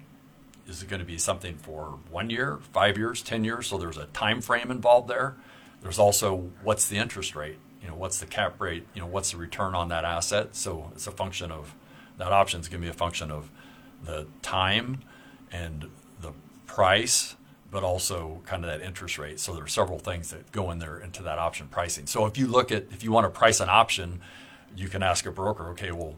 Is 0.69 0.83
it 0.83 0.89
going 0.89 1.01
to 1.01 1.07
be 1.07 1.19
something 1.19 1.57
for 1.57 1.99
one 2.11 2.31
year, 2.31 2.59
five 2.73 2.99
years, 2.99 3.23
ten 3.23 3.43
years? 3.43 3.69
So 3.69 3.79
there's 3.79 3.97
a 3.97 4.05
time 4.07 4.41
frame 4.41 4.71
involved 4.71 5.09
there. 5.09 5.35
There's 5.83 5.99
also 5.99 6.51
what's 6.63 6.89
the 6.89 6.97
interest 6.97 7.35
rate? 7.35 7.59
You 7.83 7.89
know, 7.89 7.95
what's 7.95 8.19
the 8.19 8.27
cap 8.27 8.61
rate? 8.61 8.87
You 8.95 9.01
know, 9.01 9.07
what's 9.07 9.31
the 9.33 9.39
return 9.39 9.75
on 9.75 9.89
that 9.89 10.05
asset? 10.05 10.55
So 10.55 10.91
it's 10.93 11.07
a 11.07 11.13
function 11.13 11.51
of 11.51 11.75
that 12.19 12.33
option 12.33 12.61
is 12.61 12.69
going 12.69 12.83
to 12.83 12.87
be 12.87 12.91
a 12.91 12.95
function 12.95 13.31
of 13.31 13.51
the 14.05 14.27
time 14.43 15.01
and 15.51 15.89
the 16.21 16.33
price 16.67 17.37
but 17.71 17.83
also 17.83 18.41
kind 18.47 18.65
of 18.65 18.71
that 18.71 18.85
interest 18.85 19.19
rate. 19.19 19.39
So 19.39 19.55
there 19.55 19.65
are 19.65 19.69
several 19.69 19.99
things 19.99 20.31
that 20.31 20.51
go 20.53 20.71
in 20.71 20.79
there 20.79 20.99
into 20.99 21.23
that 21.25 21.39
option 21.39 21.69
pricing. 21.69 22.07
So 22.07 22.27
if 22.27 22.39
you 22.39 22.47
look 22.47 22.73
at 22.73 22.85
if 22.91 23.05
you 23.05 23.13
want 23.13 23.27
to 23.27 23.31
price 23.31 23.61
an 23.61 23.69
option, 23.69 24.21
you 24.77 24.89
can 24.89 25.03
ask 25.03 25.27
a 25.27 25.31
broker, 25.31 25.69
okay, 25.71 25.93
well, 25.93 26.15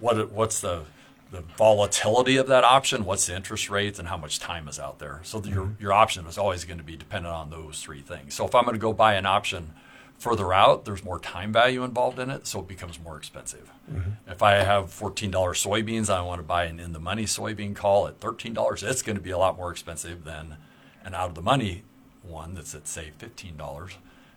what 0.00 0.30
what's 0.32 0.60
the 0.60 0.82
the 1.30 1.42
volatility 1.56 2.36
of 2.36 2.48
that 2.48 2.64
option, 2.64 3.04
what's 3.04 3.26
the 3.26 3.36
interest 3.36 3.70
rates, 3.70 3.98
and 3.98 4.08
how 4.08 4.16
much 4.16 4.38
time 4.38 4.68
is 4.68 4.78
out 4.78 4.98
there. 4.98 5.20
So 5.22 5.40
mm-hmm. 5.40 5.52
your 5.52 5.76
your 5.80 5.92
option 5.92 6.26
is 6.26 6.38
always 6.38 6.64
going 6.64 6.78
to 6.78 6.84
be 6.84 6.96
dependent 6.96 7.34
on 7.34 7.50
those 7.50 7.80
three 7.82 8.02
things. 8.02 8.34
So 8.34 8.46
if 8.46 8.54
I'm 8.54 8.64
going 8.64 8.74
to 8.74 8.80
go 8.80 8.92
buy 8.92 9.14
an 9.14 9.26
option 9.26 9.72
further 10.18 10.52
out, 10.52 10.84
there's 10.84 11.02
more 11.02 11.18
time 11.18 11.50
value 11.50 11.82
involved 11.82 12.18
in 12.18 12.28
it, 12.28 12.46
so 12.46 12.60
it 12.60 12.68
becomes 12.68 13.00
more 13.00 13.16
expensive. 13.16 13.70
Mm-hmm. 13.90 14.30
If 14.30 14.42
I 14.42 14.56
have 14.56 14.86
$14 14.86 15.30
soybeans, 15.30 16.10
I 16.10 16.20
want 16.20 16.40
to 16.40 16.46
buy 16.46 16.64
an 16.64 16.78
in 16.78 16.92
the 16.92 17.00
money 17.00 17.24
soybean 17.24 17.74
call 17.74 18.06
at 18.06 18.20
$13, 18.20 18.82
it's 18.82 19.02
going 19.02 19.16
to 19.16 19.22
be 19.22 19.30
a 19.30 19.38
lot 19.38 19.56
more 19.56 19.70
expensive 19.70 20.24
than 20.24 20.58
an 21.04 21.14
out 21.14 21.30
of 21.30 21.34
the 21.34 21.42
money 21.42 21.84
one 22.22 22.54
that's 22.54 22.74
at, 22.74 22.86
say, 22.86 23.12
$15, 23.18 23.94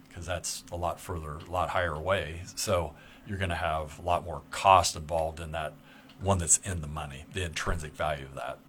because 0.08 0.26
that's 0.26 0.64
a 0.72 0.78
lot 0.78 1.02
further, 1.02 1.40
a 1.46 1.52
lot 1.52 1.70
higher 1.70 1.94
away. 1.94 2.44
So 2.56 2.94
you're 3.28 3.38
going 3.38 3.50
to 3.50 3.56
have 3.56 4.00
a 4.00 4.02
lot 4.04 4.24
more 4.24 4.42
cost 4.52 4.96
involved 4.96 5.42
in 5.42 5.52
that 5.52 5.74
one 6.24 6.38
that's 6.38 6.58
in 6.60 6.82
the 6.82 6.88
money, 6.88 7.26
the 7.34 7.44
intrinsic 7.44 7.94
value 7.94 8.26
of 8.26 8.36
that. 8.36 8.60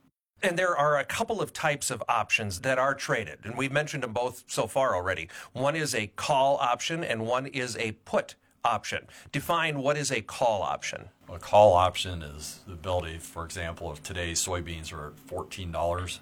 And 0.42 0.58
there 0.58 0.76
are 0.76 0.98
a 0.98 1.04
couple 1.04 1.40
of 1.40 1.52
types 1.54 1.90
of 1.90 2.02
options 2.08 2.60
that 2.60 2.78
are 2.78 2.94
traded, 2.94 3.38
and 3.44 3.56
we've 3.56 3.72
mentioned 3.72 4.02
them 4.02 4.12
both 4.12 4.44
so 4.46 4.66
far 4.66 4.94
already. 4.94 5.28
One 5.52 5.74
is 5.74 5.94
a 5.94 6.08
call 6.08 6.58
option, 6.58 7.02
and 7.02 7.26
one 7.26 7.46
is 7.46 7.76
a 7.78 7.92
put 8.04 8.34
option. 8.62 9.06
Define 9.32 9.78
what 9.78 9.96
is 9.96 10.10
a 10.10 10.20
call 10.20 10.62
option. 10.62 11.08
A 11.32 11.38
call 11.38 11.72
option 11.72 12.22
is 12.22 12.60
the 12.66 12.74
ability, 12.74 13.18
for 13.18 13.44
example, 13.44 13.90
if 13.92 14.02
today's 14.02 14.44
soybeans 14.44 14.92
are 14.92 15.08
at 15.08 15.26
$14, 15.28 16.18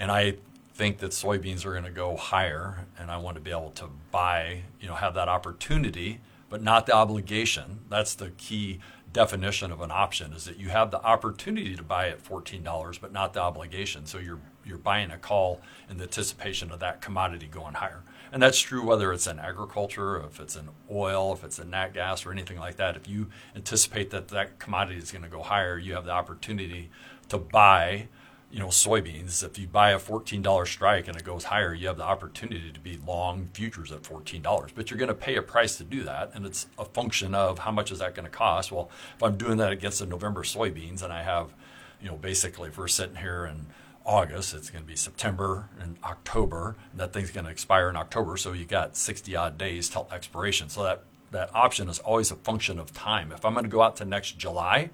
and 0.00 0.10
I 0.10 0.34
think 0.74 0.98
that 0.98 1.12
soybeans 1.12 1.64
are 1.64 1.72
going 1.72 1.84
to 1.84 1.90
go 1.90 2.16
higher, 2.16 2.86
and 2.98 3.10
I 3.10 3.18
want 3.18 3.36
to 3.36 3.40
be 3.40 3.50
able 3.50 3.70
to 3.72 3.86
buy, 4.10 4.62
you 4.80 4.88
know, 4.88 4.94
have 4.94 5.14
that 5.14 5.28
opportunity, 5.28 6.20
but 6.48 6.62
not 6.62 6.86
the 6.86 6.92
obligation. 6.92 7.80
That's 7.88 8.14
the 8.14 8.30
key 8.30 8.80
definition 9.12 9.72
of 9.72 9.80
an 9.80 9.90
option 9.90 10.32
is 10.32 10.44
that 10.44 10.58
you 10.58 10.68
have 10.68 10.90
the 10.90 11.02
opportunity 11.02 11.74
to 11.74 11.82
buy 11.82 12.08
at 12.08 12.22
$14 12.22 13.00
but 13.00 13.12
not 13.12 13.32
the 13.32 13.40
obligation. 13.40 14.06
So 14.06 14.18
you're 14.18 14.40
you're 14.64 14.78
buying 14.78 15.10
a 15.10 15.16
call 15.16 15.60
in 15.88 15.96
the 15.96 16.04
anticipation 16.04 16.70
of 16.70 16.80
that 16.80 17.00
commodity 17.00 17.46
going 17.46 17.74
higher. 17.74 18.02
And 18.30 18.42
that's 18.42 18.60
true 18.60 18.84
whether 18.84 19.12
it's 19.12 19.26
in 19.26 19.38
agriculture 19.38 20.18
if 20.18 20.38
it's 20.38 20.54
in 20.54 20.68
oil 20.90 21.32
if 21.32 21.42
it's 21.42 21.58
in 21.58 21.70
nat 21.70 21.94
gas 21.94 22.24
or 22.24 22.32
anything 22.32 22.58
like 22.58 22.76
that. 22.76 22.96
If 22.96 23.08
you 23.08 23.28
anticipate 23.56 24.10
that 24.10 24.28
that 24.28 24.58
commodity 24.58 24.98
is 24.98 25.10
going 25.10 25.24
to 25.24 25.30
go 25.30 25.42
higher 25.42 25.78
you 25.78 25.94
have 25.94 26.04
the 26.04 26.12
opportunity 26.12 26.90
to 27.28 27.38
buy 27.38 28.08
you 28.50 28.58
know, 28.58 28.66
soybeans, 28.66 29.44
if 29.44 29.58
you 29.58 29.68
buy 29.68 29.92
a 29.92 29.98
$14 29.98 30.66
strike 30.66 31.06
and 31.06 31.16
it 31.16 31.22
goes 31.22 31.44
higher, 31.44 31.72
you 31.72 31.86
have 31.86 31.96
the 31.96 32.04
opportunity 32.04 32.72
to 32.72 32.80
be 32.80 32.98
long 33.06 33.48
futures 33.52 33.92
at 33.92 34.02
$14. 34.02 34.70
But 34.74 34.90
you're 34.90 34.98
going 34.98 35.08
to 35.08 35.14
pay 35.14 35.36
a 35.36 35.42
price 35.42 35.76
to 35.76 35.84
do 35.84 36.02
that. 36.02 36.32
And 36.34 36.44
it's 36.44 36.66
a 36.76 36.84
function 36.84 37.34
of 37.34 37.60
how 37.60 37.70
much 37.70 37.92
is 37.92 38.00
that 38.00 38.14
going 38.16 38.24
to 38.24 38.30
cost? 38.30 38.72
Well, 38.72 38.90
if 39.14 39.22
I'm 39.22 39.36
doing 39.36 39.58
that 39.58 39.70
against 39.70 40.00
the 40.00 40.06
November 40.06 40.42
soybeans 40.42 41.02
and 41.02 41.12
I 41.12 41.22
have, 41.22 41.54
you 42.02 42.08
know, 42.08 42.16
basically 42.16 42.70
if 42.70 42.78
we're 42.78 42.88
sitting 42.88 43.16
here 43.16 43.46
in 43.46 43.66
August, 44.04 44.52
it's 44.52 44.68
going 44.68 44.82
to 44.82 44.88
be 44.88 44.96
September 44.96 45.68
and 45.78 45.96
October. 46.02 46.74
And 46.90 47.00
that 47.00 47.12
thing's 47.12 47.30
going 47.30 47.44
to 47.44 47.52
expire 47.52 47.88
in 47.88 47.96
October. 47.96 48.36
So 48.36 48.52
you 48.52 48.64
got 48.64 48.96
60 48.96 49.36
odd 49.36 49.58
days 49.58 49.88
till 49.88 50.08
expiration. 50.10 50.68
So 50.68 50.82
that, 50.82 51.04
that 51.30 51.54
option 51.54 51.88
is 51.88 52.00
always 52.00 52.32
a 52.32 52.36
function 52.36 52.80
of 52.80 52.92
time. 52.92 53.30
If 53.30 53.44
I'm 53.44 53.52
going 53.52 53.64
to 53.64 53.70
go 53.70 53.82
out 53.82 53.94
to 53.96 54.04
next 54.04 54.38
July, 54.38 54.90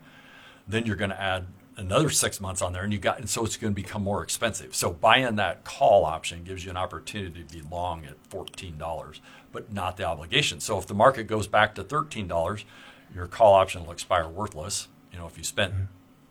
then 0.68 0.84
you're 0.84 0.96
going 0.96 1.10
to 1.10 1.20
add 1.20 1.46
another 1.76 2.10
six 2.10 2.40
months 2.40 2.62
on 2.62 2.72
there, 2.72 2.84
and 2.84 2.92
you 2.92 2.98
got, 2.98 3.18
and 3.18 3.28
so 3.28 3.44
it's 3.44 3.56
going 3.56 3.72
to 3.72 3.82
become 3.82 4.02
more 4.02 4.22
expensive. 4.22 4.74
So 4.74 4.92
buying 4.92 5.36
that 5.36 5.64
call 5.64 6.04
option 6.04 6.44
gives 6.44 6.64
you 6.64 6.70
an 6.70 6.76
opportunity 6.76 7.42
to 7.42 7.54
be 7.54 7.62
long 7.70 8.04
at 8.04 8.16
fourteen 8.28 8.78
dollars, 8.78 9.20
but 9.52 9.72
not 9.72 9.96
the 9.96 10.04
obligation. 10.04 10.60
So 10.60 10.78
if 10.78 10.86
the 10.86 10.94
market 10.94 11.24
goes 11.24 11.46
back 11.46 11.74
to 11.74 11.84
thirteen 11.84 12.26
dollars, 12.26 12.64
your 13.14 13.26
call 13.26 13.54
option 13.54 13.84
will 13.84 13.92
expire 13.92 14.28
worthless. 14.28 14.88
You 15.12 15.18
know, 15.18 15.26
if 15.26 15.38
you 15.38 15.44
spent 15.44 15.72
mm-hmm. 15.72 15.84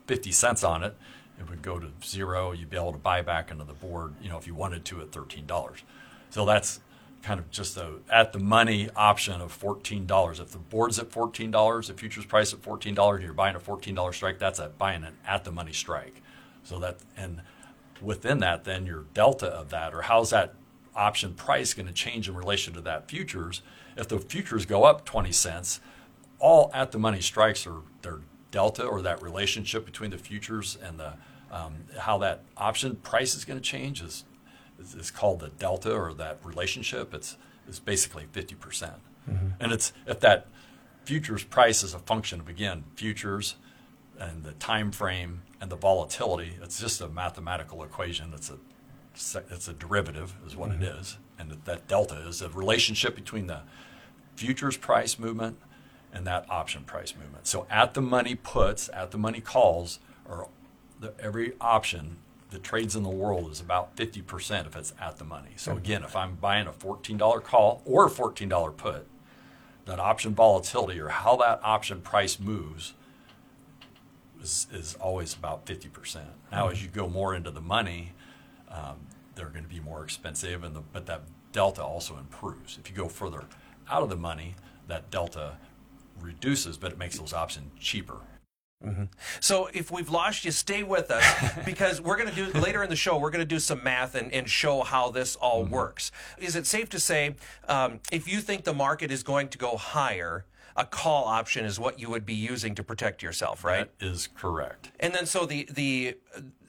fifty 0.07 0.31
cents 0.31 0.63
on 0.63 0.83
it, 0.83 0.95
it 1.39 1.49
would 1.49 1.61
go 1.61 1.79
to 1.79 1.89
zero. 2.03 2.51
You'd 2.51 2.69
be 2.69 2.77
able 2.77 2.93
to 2.93 2.97
buy 2.97 3.21
back 3.21 3.51
into 3.51 3.65
the 3.65 3.73
board. 3.73 4.15
You 4.21 4.29
know, 4.29 4.37
if 4.37 4.47
you 4.47 4.55
wanted 4.55 4.85
to 4.85 5.01
at 5.01 5.11
thirteen 5.11 5.45
dollars. 5.45 5.83
So 6.29 6.45
that's 6.45 6.79
kind 7.25 7.39
of 7.39 7.49
just 7.49 7.73
the 7.73 7.99
at 8.11 8.33
the 8.33 8.39
money 8.39 8.87
option 8.95 9.41
of 9.41 9.51
fourteen 9.51 10.05
dollars. 10.05 10.39
If 10.39 10.51
the 10.51 10.59
board's 10.59 10.99
at 10.99 11.11
fourteen 11.11 11.49
dollars, 11.49 11.87
the 11.87 11.95
futures 11.95 12.25
price 12.25 12.53
at 12.53 12.59
fourteen 12.59 12.93
dollars, 12.93 13.15
and 13.17 13.25
you're 13.25 13.33
buying 13.33 13.55
a 13.55 13.59
fourteen 13.59 13.95
dollar 13.95 14.13
strike. 14.13 14.37
That's 14.37 14.59
a 14.59 14.69
buying 14.69 15.03
an 15.03 15.15
at 15.25 15.43
the 15.43 15.51
money 15.51 15.73
strike. 15.73 16.21
So 16.63 16.77
that 16.79 16.97
and 17.17 17.41
within 17.99 18.39
that, 18.39 18.63
then 18.63 18.85
your 18.85 19.05
delta 19.15 19.47
of 19.47 19.69
that, 19.71 19.93
or 19.93 20.03
how's 20.03 20.29
that 20.29 20.53
option 20.95 21.33
price 21.33 21.73
going 21.73 21.87
to 21.87 21.93
change 21.93 22.29
in 22.29 22.35
relation 22.35 22.73
to 22.75 22.81
that 22.81 23.09
futures? 23.09 23.63
If 23.97 24.07
the 24.07 24.19
futures 24.19 24.67
go 24.67 24.83
up 24.83 25.03
twenty 25.03 25.31
cents, 25.31 25.79
all 26.37 26.69
at 26.75 26.91
the 26.91 26.99
money 26.99 27.21
strikes 27.21 27.65
are 27.65 27.81
their 28.03 28.19
delta 28.51 28.85
or 28.85 29.01
that 29.01 29.23
relationship 29.23 29.83
between 29.83 30.11
the 30.11 30.19
futures 30.19 30.77
and 30.81 30.99
the 30.99 31.13
um, 31.51 31.85
how 31.99 32.19
that 32.19 32.43
option 32.55 32.97
price 32.97 33.33
is 33.33 33.45
going 33.45 33.59
to 33.59 33.63
change 33.63 34.03
is 34.03 34.25
is 34.79 35.11
called 35.11 35.39
the 35.39 35.49
delta 35.49 35.93
or 35.93 36.13
that 36.13 36.39
relationship. 36.43 37.13
It's 37.13 37.37
is 37.67 37.79
basically 37.79 38.25
fifty 38.31 38.55
percent, 38.55 38.99
mm-hmm. 39.29 39.49
and 39.59 39.71
it's 39.71 39.93
if 40.05 40.19
that 40.19 40.47
futures 41.03 41.43
price 41.43 41.83
is 41.83 41.93
a 41.93 41.99
function 41.99 42.39
of 42.39 42.49
again 42.49 42.83
futures 42.95 43.55
and 44.19 44.43
the 44.43 44.53
time 44.53 44.91
frame 44.91 45.41
and 45.59 45.69
the 45.71 45.75
volatility. 45.75 46.57
It's 46.61 46.79
just 46.79 47.01
a 47.01 47.07
mathematical 47.07 47.83
equation. 47.83 48.33
It's 48.33 48.49
a 48.49 48.57
it's 49.49 49.67
a 49.67 49.73
derivative 49.73 50.35
is 50.45 50.55
what 50.55 50.71
mm-hmm. 50.71 50.83
it 50.83 50.95
is, 50.99 51.17
and 51.39 51.51
that 51.65 51.87
delta 51.87 52.27
is 52.27 52.41
a 52.41 52.49
relationship 52.49 53.15
between 53.15 53.47
the 53.47 53.61
futures 54.35 54.77
price 54.77 55.17
movement 55.17 55.57
and 56.13 56.25
that 56.27 56.45
option 56.49 56.83
price 56.83 57.13
movement. 57.15 57.47
So 57.47 57.65
at 57.69 57.93
the 57.93 58.01
money 58.01 58.35
puts, 58.35 58.89
at 58.93 59.11
the 59.11 59.17
money 59.17 59.41
calls, 59.41 59.99
or 60.29 60.49
the, 60.99 61.13
every 61.19 61.53
option 61.59 62.17
the 62.51 62.59
trades 62.59 62.95
in 62.95 63.03
the 63.03 63.09
world 63.09 63.51
is 63.51 63.59
about 63.59 63.95
50% 63.95 64.67
if 64.67 64.75
it's 64.75 64.93
at 64.99 65.17
the 65.17 65.23
money. 65.23 65.51
So 65.55 65.75
again, 65.75 66.03
if 66.03 66.15
I'm 66.15 66.35
buying 66.35 66.67
a 66.67 66.71
$14 66.71 67.43
call 67.43 67.81
or 67.85 68.05
a 68.05 68.09
$14 68.09 68.77
put, 68.77 69.07
that 69.85 69.99
option 69.99 70.33
volatility 70.33 70.99
or 70.99 71.09
how 71.09 71.35
that 71.37 71.59
option 71.63 72.01
price 72.01 72.39
moves 72.39 72.93
is, 74.41 74.67
is 74.71 74.95
always 74.95 75.33
about 75.33 75.65
50%. 75.65 76.21
Now, 76.51 76.69
as 76.69 76.81
you 76.81 76.89
go 76.89 77.07
more 77.07 77.35
into 77.35 77.51
the 77.51 77.61
money, 77.61 78.13
um, 78.69 78.97
they're 79.35 79.49
going 79.49 79.63
to 79.63 79.69
be 79.69 79.79
more 79.79 80.03
expensive, 80.03 80.63
and 80.63 80.75
the, 80.75 80.81
but 80.81 81.05
that 81.07 81.23
delta 81.51 81.83
also 81.83 82.17
improves. 82.17 82.77
If 82.77 82.89
you 82.89 82.95
go 82.95 83.07
further 83.07 83.43
out 83.89 84.03
of 84.03 84.09
the 84.09 84.15
money, 84.15 84.55
that 84.87 85.09
delta 85.11 85.57
reduces, 86.19 86.77
but 86.77 86.91
it 86.91 86.97
makes 86.97 87.19
those 87.19 87.33
options 87.33 87.71
cheaper. 87.79 88.17
Mm-hmm. 88.85 89.03
So 89.39 89.69
if 89.73 89.91
we've 89.91 90.09
lost 90.09 90.45
you, 90.45 90.51
stay 90.51 90.83
with 90.83 91.11
us 91.11 91.25
because 91.65 92.01
we're 92.01 92.17
going 92.17 92.29
to 92.29 92.35
do 92.35 92.59
later 92.59 92.83
in 92.83 92.89
the 92.89 92.95
show. 92.95 93.17
We're 93.17 93.31
going 93.31 93.45
to 93.47 93.55
do 93.55 93.59
some 93.59 93.83
math 93.83 94.15
and, 94.15 94.31
and 94.33 94.49
show 94.49 94.83
how 94.83 95.11
this 95.11 95.35
all 95.35 95.63
mm-hmm. 95.63 95.73
works. 95.73 96.11
Is 96.37 96.55
it 96.55 96.65
safe 96.65 96.89
to 96.89 96.99
say 96.99 97.35
um, 97.67 97.99
if 98.11 98.27
you 98.27 98.39
think 98.39 98.63
the 98.63 98.73
market 98.73 99.11
is 99.11 99.23
going 99.23 99.49
to 99.49 99.57
go 99.57 99.77
higher? 99.77 100.45
a 100.77 100.85
call 100.85 101.23
option 101.25 101.63
is 101.63 101.79
what 101.79 101.99
you 101.99 102.09
would 102.09 102.25
be 102.25 102.33
using 102.33 102.75
to 102.75 102.83
protect 102.83 103.23
yourself, 103.23 103.63
right? 103.63 103.89
That 103.99 104.05
is 104.05 104.27
correct. 104.35 104.91
And 104.99 105.13
then 105.13 105.25
so 105.25 105.45
the 105.45 105.67
the 105.71 106.17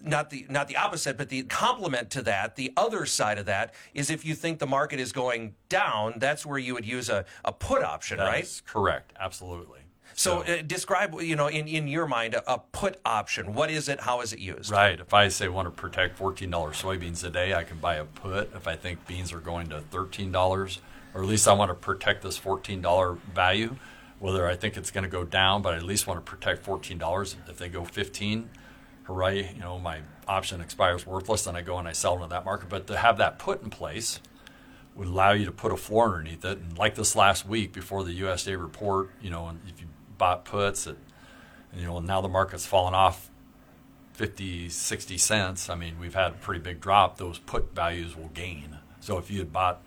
not 0.00 0.30
the 0.30 0.46
not 0.48 0.68
the 0.68 0.76
opposite, 0.76 1.16
but 1.16 1.28
the 1.28 1.42
complement 1.42 2.10
to 2.10 2.22
that, 2.22 2.56
the 2.56 2.72
other 2.76 3.04
side 3.04 3.38
of 3.38 3.46
that 3.46 3.74
is 3.94 4.10
if 4.10 4.24
you 4.24 4.34
think 4.34 4.58
the 4.58 4.66
market 4.66 5.00
is 5.00 5.12
going 5.12 5.54
down, 5.68 6.14
that's 6.18 6.46
where 6.46 6.58
you 6.58 6.74
would 6.74 6.86
use 6.86 7.08
a, 7.08 7.24
a 7.44 7.52
put 7.52 7.82
option, 7.82 8.18
that 8.18 8.26
right? 8.26 8.62
correct. 8.64 9.12
Absolutely. 9.18 9.80
So, 10.14 10.42
so 10.44 10.52
uh, 10.52 10.62
describe, 10.62 11.14
you 11.20 11.36
know, 11.36 11.48
in, 11.48 11.68
in 11.68 11.88
your 11.88 12.06
mind, 12.06 12.34
a, 12.34 12.54
a, 12.54 12.58
put 12.58 12.98
option. 13.04 13.54
What 13.54 13.70
is 13.70 13.88
it? 13.88 14.00
How 14.00 14.20
is 14.22 14.32
it 14.32 14.38
used? 14.38 14.70
Right. 14.70 14.98
If 14.98 15.12
I 15.12 15.28
say 15.28 15.46
I 15.46 15.48
want 15.48 15.66
to 15.66 15.70
protect 15.70 16.18
$14 16.18 16.50
soybeans 16.50 17.24
a 17.24 17.30
day, 17.30 17.54
I 17.54 17.64
can 17.64 17.78
buy 17.78 17.96
a 17.96 18.04
put. 18.04 18.54
If 18.54 18.66
I 18.66 18.76
think 18.76 19.06
beans 19.06 19.32
are 19.32 19.40
going 19.40 19.68
to 19.68 19.80
$13, 19.80 20.78
or 21.14 21.22
at 21.22 21.28
least 21.28 21.46
I 21.48 21.52
want 21.52 21.70
to 21.70 21.74
protect 21.74 22.22
this 22.22 22.38
$14 22.38 23.18
value, 23.34 23.76
whether 24.18 24.46
I 24.46 24.56
think 24.56 24.76
it's 24.76 24.90
going 24.90 25.04
to 25.04 25.10
go 25.10 25.24
down, 25.24 25.62
but 25.62 25.74
I 25.74 25.76
at 25.76 25.82
least 25.82 26.06
want 26.06 26.24
to 26.24 26.30
protect 26.30 26.64
$14. 26.64 27.36
If 27.48 27.58
they 27.58 27.68
go 27.68 27.84
15, 27.84 28.48
hooray, 29.04 29.52
you 29.54 29.60
know, 29.60 29.78
my 29.78 30.00
option 30.26 30.60
expires 30.60 31.06
worthless, 31.06 31.46
and 31.46 31.56
I 31.56 31.62
go 31.62 31.78
and 31.78 31.86
I 31.86 31.92
sell 31.92 32.14
into 32.14 32.28
that 32.28 32.44
market. 32.44 32.68
But 32.68 32.86
to 32.88 32.96
have 32.96 33.18
that 33.18 33.38
put 33.38 33.62
in 33.62 33.70
place 33.70 34.20
would 34.94 35.08
allow 35.08 35.32
you 35.32 35.44
to 35.44 35.52
put 35.52 35.72
a 35.72 35.76
floor 35.76 36.06
underneath 36.06 36.44
it. 36.44 36.58
And 36.58 36.76
like 36.78 36.94
this 36.94 37.14
last 37.14 37.46
week 37.46 37.72
before 37.72 38.02
the 38.02 38.18
USDA 38.20 38.60
report, 38.60 39.10
you 39.20 39.30
know, 39.30 39.52
if 39.68 39.80
you 39.80 39.86
bought 40.18 40.44
puts 40.44 40.86
at, 40.86 40.96
you 41.74 41.86
know, 41.86 42.00
now 42.00 42.20
the 42.20 42.28
market's 42.28 42.66
fallen 42.66 42.94
off 42.94 43.30
50, 44.14 44.68
60 44.68 45.18
cents. 45.18 45.68
I 45.68 45.74
mean, 45.74 45.98
we've 46.00 46.14
had 46.14 46.32
a 46.32 46.36
pretty 46.36 46.60
big 46.60 46.80
drop. 46.80 47.18
Those 47.18 47.38
put 47.38 47.74
values 47.74 48.16
will 48.16 48.28
gain. 48.28 48.78
So 49.00 49.18
if 49.18 49.30
you 49.30 49.38
had 49.38 49.52
bought 49.52 49.82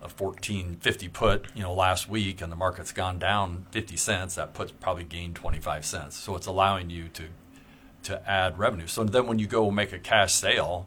a 0.00 0.08
1450 0.08 1.08
put, 1.08 1.46
you 1.54 1.62
know, 1.62 1.72
last 1.72 2.08
week 2.08 2.40
and 2.40 2.50
the 2.50 2.56
market's 2.56 2.92
gone 2.92 3.18
down 3.18 3.66
50 3.70 3.96
cents, 3.96 4.34
that 4.34 4.52
puts 4.52 4.72
probably 4.72 5.04
gained 5.04 5.36
25 5.36 5.84
cents. 5.84 6.16
So 6.16 6.34
it's 6.34 6.46
allowing 6.46 6.90
you 6.90 7.08
to 7.10 7.28
to 8.04 8.28
add 8.28 8.58
revenue. 8.58 8.86
So 8.86 9.04
then 9.04 9.26
when 9.26 9.38
you 9.38 9.46
go 9.46 9.70
make 9.70 9.92
a 9.92 9.98
cash 9.98 10.32
sale, 10.32 10.86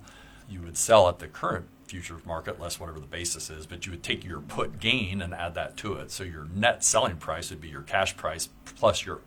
you 0.50 0.62
would 0.62 0.78
sell 0.78 1.08
at 1.08 1.20
the 1.20 1.28
current 1.28 1.66
futures 1.88 2.26
market 2.26 2.60
less 2.60 2.80
whatever 2.80 3.00
the 3.00 3.08
basis 3.08 3.50
is, 3.50 3.66
but 3.66 3.86
you 3.86 3.92
would 3.92 4.04
take 4.04 4.24
your 4.24 4.42
put 4.42 4.80
gain 4.80 5.22
and 5.22 5.34
add 5.34 5.56
that 5.56 5.78
to 5.78 5.94
it. 5.94 6.12
So 6.12 6.24
your 6.24 6.48
net 6.54 6.84
selling 6.84 7.18
price 7.18 7.50
would 7.50 7.62
be 7.62 7.70
your 7.70 7.82
cash 7.82 8.16
price 8.18 8.50
plus 8.76 9.06
your 9.06 9.22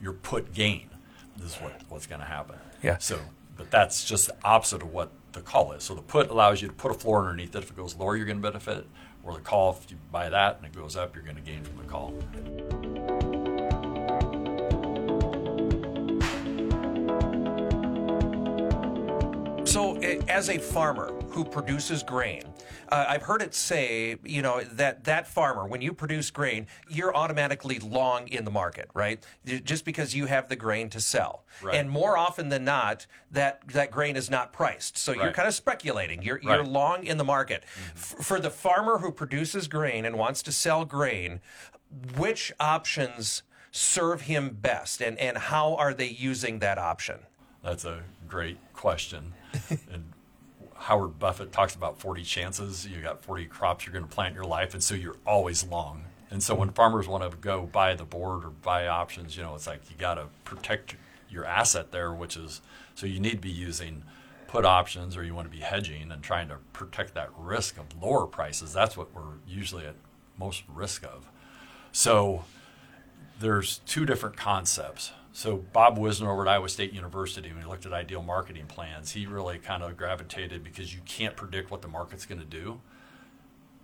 your 0.00 0.12
put 0.12 0.52
gain. 0.52 0.90
This 1.36 1.56
is 1.56 1.62
what, 1.62 1.80
what's 1.88 2.06
going 2.06 2.20
to 2.20 2.26
happen. 2.26 2.56
Yeah. 2.82 2.98
So, 2.98 3.18
but 3.56 3.70
that's 3.70 4.04
just 4.04 4.26
the 4.28 4.36
opposite 4.44 4.82
of 4.82 4.92
what 4.92 5.10
the 5.32 5.40
call 5.40 5.72
is. 5.72 5.82
So 5.82 5.94
the 5.94 6.02
put 6.02 6.30
allows 6.30 6.62
you 6.62 6.68
to 6.68 6.74
put 6.74 6.90
a 6.90 6.94
floor 6.94 7.20
underneath 7.20 7.54
it. 7.54 7.62
If 7.62 7.70
it 7.70 7.76
goes 7.76 7.96
lower, 7.96 8.16
you're 8.16 8.26
going 8.26 8.40
to 8.40 8.42
benefit. 8.42 8.86
Or 9.24 9.32
the 9.32 9.40
call, 9.40 9.78
if 9.82 9.90
you 9.90 9.96
buy 10.12 10.28
that 10.28 10.58
and 10.58 10.66
it 10.66 10.74
goes 10.74 10.96
up, 10.96 11.14
you're 11.14 11.24
going 11.24 11.36
to 11.36 11.42
gain 11.42 11.64
from 11.64 11.78
the 11.78 11.84
call. 11.84 13.23
So, 19.74 19.96
as 20.28 20.50
a 20.50 20.58
farmer 20.58 21.10
who 21.30 21.44
produces 21.44 22.04
grain, 22.04 22.44
uh, 22.90 23.06
I've 23.08 23.22
heard 23.22 23.42
it 23.42 23.56
say, 23.56 24.14
you 24.22 24.40
know, 24.40 24.60
that 24.60 25.02
that 25.02 25.26
farmer, 25.26 25.66
when 25.66 25.80
you 25.80 25.92
produce 25.92 26.30
grain, 26.30 26.68
you're 26.88 27.12
automatically 27.12 27.80
long 27.80 28.28
in 28.28 28.44
the 28.44 28.52
market, 28.52 28.88
right? 28.94 29.20
Just 29.44 29.84
because 29.84 30.14
you 30.14 30.26
have 30.26 30.48
the 30.48 30.54
grain 30.54 30.90
to 30.90 31.00
sell. 31.00 31.42
Right. 31.60 31.74
And 31.74 31.90
more 31.90 32.16
often 32.16 32.50
than 32.50 32.64
not, 32.64 33.08
that 33.32 33.66
that 33.70 33.90
grain 33.90 34.14
is 34.14 34.30
not 34.30 34.52
priced. 34.52 34.96
So 34.96 35.10
right. 35.10 35.22
you're 35.22 35.32
kind 35.32 35.48
of 35.48 35.54
speculating. 35.54 36.22
You're 36.22 36.36
right. 36.36 36.44
you're 36.44 36.64
long 36.64 37.02
in 37.02 37.18
the 37.18 37.24
market. 37.24 37.64
Mm-hmm. 37.64 37.98
F- 38.20 38.24
for 38.24 38.38
the 38.38 38.50
farmer 38.50 38.98
who 38.98 39.10
produces 39.10 39.66
grain 39.66 40.04
and 40.04 40.16
wants 40.16 40.40
to 40.44 40.52
sell 40.52 40.84
grain, 40.84 41.40
which 42.16 42.52
options 42.60 43.42
serve 43.72 44.20
him 44.20 44.50
best, 44.50 45.00
and 45.00 45.18
and 45.18 45.36
how 45.36 45.74
are 45.74 45.92
they 45.92 46.06
using 46.06 46.60
that 46.60 46.78
option? 46.78 47.18
That's 47.64 47.84
a 47.84 48.02
great 48.28 48.58
question. 48.74 49.32
and 49.70 50.12
Howard 50.76 51.18
Buffett 51.18 51.50
talks 51.50 51.74
about 51.74 51.98
40 51.98 52.22
chances. 52.22 52.86
You 52.86 53.00
got 53.00 53.22
40 53.24 53.46
crops 53.46 53.86
you're 53.86 53.92
going 53.92 54.06
to 54.06 54.14
plant 54.14 54.30
in 54.30 54.34
your 54.34 54.44
life, 54.44 54.74
and 54.74 54.82
so 54.82 54.94
you're 54.94 55.16
always 55.26 55.64
long. 55.64 56.04
And 56.30 56.42
so 56.42 56.54
when 56.54 56.70
farmers 56.70 57.08
want 57.08 57.28
to 57.28 57.36
go 57.36 57.62
buy 57.62 57.94
the 57.94 58.04
board 58.04 58.44
or 58.44 58.50
buy 58.50 58.86
options, 58.86 59.36
you 59.36 59.42
know, 59.42 59.54
it's 59.54 59.66
like 59.66 59.80
you 59.90 59.96
got 59.96 60.14
to 60.14 60.26
protect 60.44 60.96
your 61.30 61.44
asset 61.44 61.90
there, 61.90 62.12
which 62.12 62.36
is 62.36 62.60
so 62.94 63.06
you 63.06 63.18
need 63.18 63.30
to 63.32 63.36
be 63.38 63.50
using 63.50 64.02
put 64.46 64.64
options 64.64 65.16
or 65.16 65.24
you 65.24 65.34
want 65.34 65.50
to 65.50 65.56
be 65.56 65.62
hedging 65.62 66.12
and 66.12 66.22
trying 66.22 66.48
to 66.48 66.56
protect 66.72 67.14
that 67.14 67.30
risk 67.36 67.78
of 67.78 67.86
lower 68.00 68.26
prices. 68.26 68.72
That's 68.72 68.96
what 68.96 69.14
we're 69.14 69.38
usually 69.46 69.86
at 69.86 69.96
most 70.38 70.62
risk 70.68 71.04
of. 71.04 71.28
So 71.92 72.44
there's 73.40 73.78
two 73.78 74.04
different 74.04 74.36
concepts. 74.36 75.12
So 75.36 75.56
Bob 75.56 75.98
Wisner 75.98 76.30
over 76.30 76.42
at 76.42 76.48
Iowa 76.48 76.68
State 76.68 76.92
University, 76.92 77.52
when 77.52 77.62
he 77.62 77.68
looked 77.68 77.84
at 77.84 77.92
ideal 77.92 78.22
marketing 78.22 78.66
plans, 78.66 79.10
he 79.10 79.26
really 79.26 79.58
kind 79.58 79.82
of 79.82 79.96
gravitated 79.96 80.62
because 80.62 80.94
you 80.94 81.00
can't 81.06 81.34
predict 81.34 81.72
what 81.72 81.82
the 81.82 81.88
market's 81.88 82.24
going 82.24 82.40
to 82.40 82.46
do. 82.46 82.80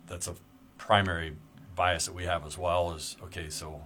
That's 0.06 0.28
a 0.28 0.36
primary 0.78 1.36
bias 1.74 2.06
that 2.06 2.14
we 2.14 2.22
have 2.22 2.46
as 2.46 2.56
well. 2.56 2.92
Is 2.92 3.16
okay, 3.24 3.48
so 3.48 3.82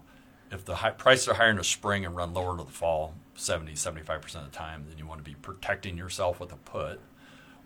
if 0.53 0.63
the 0.67 0.75
high, 0.75 0.91
prices 0.91 1.27
are 1.29 1.35
higher 1.35 1.49
in 1.49 1.57
the 1.57 1.65
spring 1.65 2.05
and 2.05 2.15
run 2.15 2.35
lower 2.35 2.51
in 2.51 2.59
the 2.59 2.67
fall, 2.67 3.15
70, 3.35 3.73
75% 3.73 4.23
of 4.37 4.45
the 4.45 4.51
time, 4.51 4.85
then 4.87 4.99
you 4.99 5.07
want 5.07 5.25
to 5.25 5.29
be 5.29 5.35
protecting 5.35 5.97
yourself 5.97 6.41
with 6.41 6.53
a 6.53 6.57
put 6.57 7.01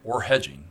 or 0.04 0.22
hedging. 0.22 0.68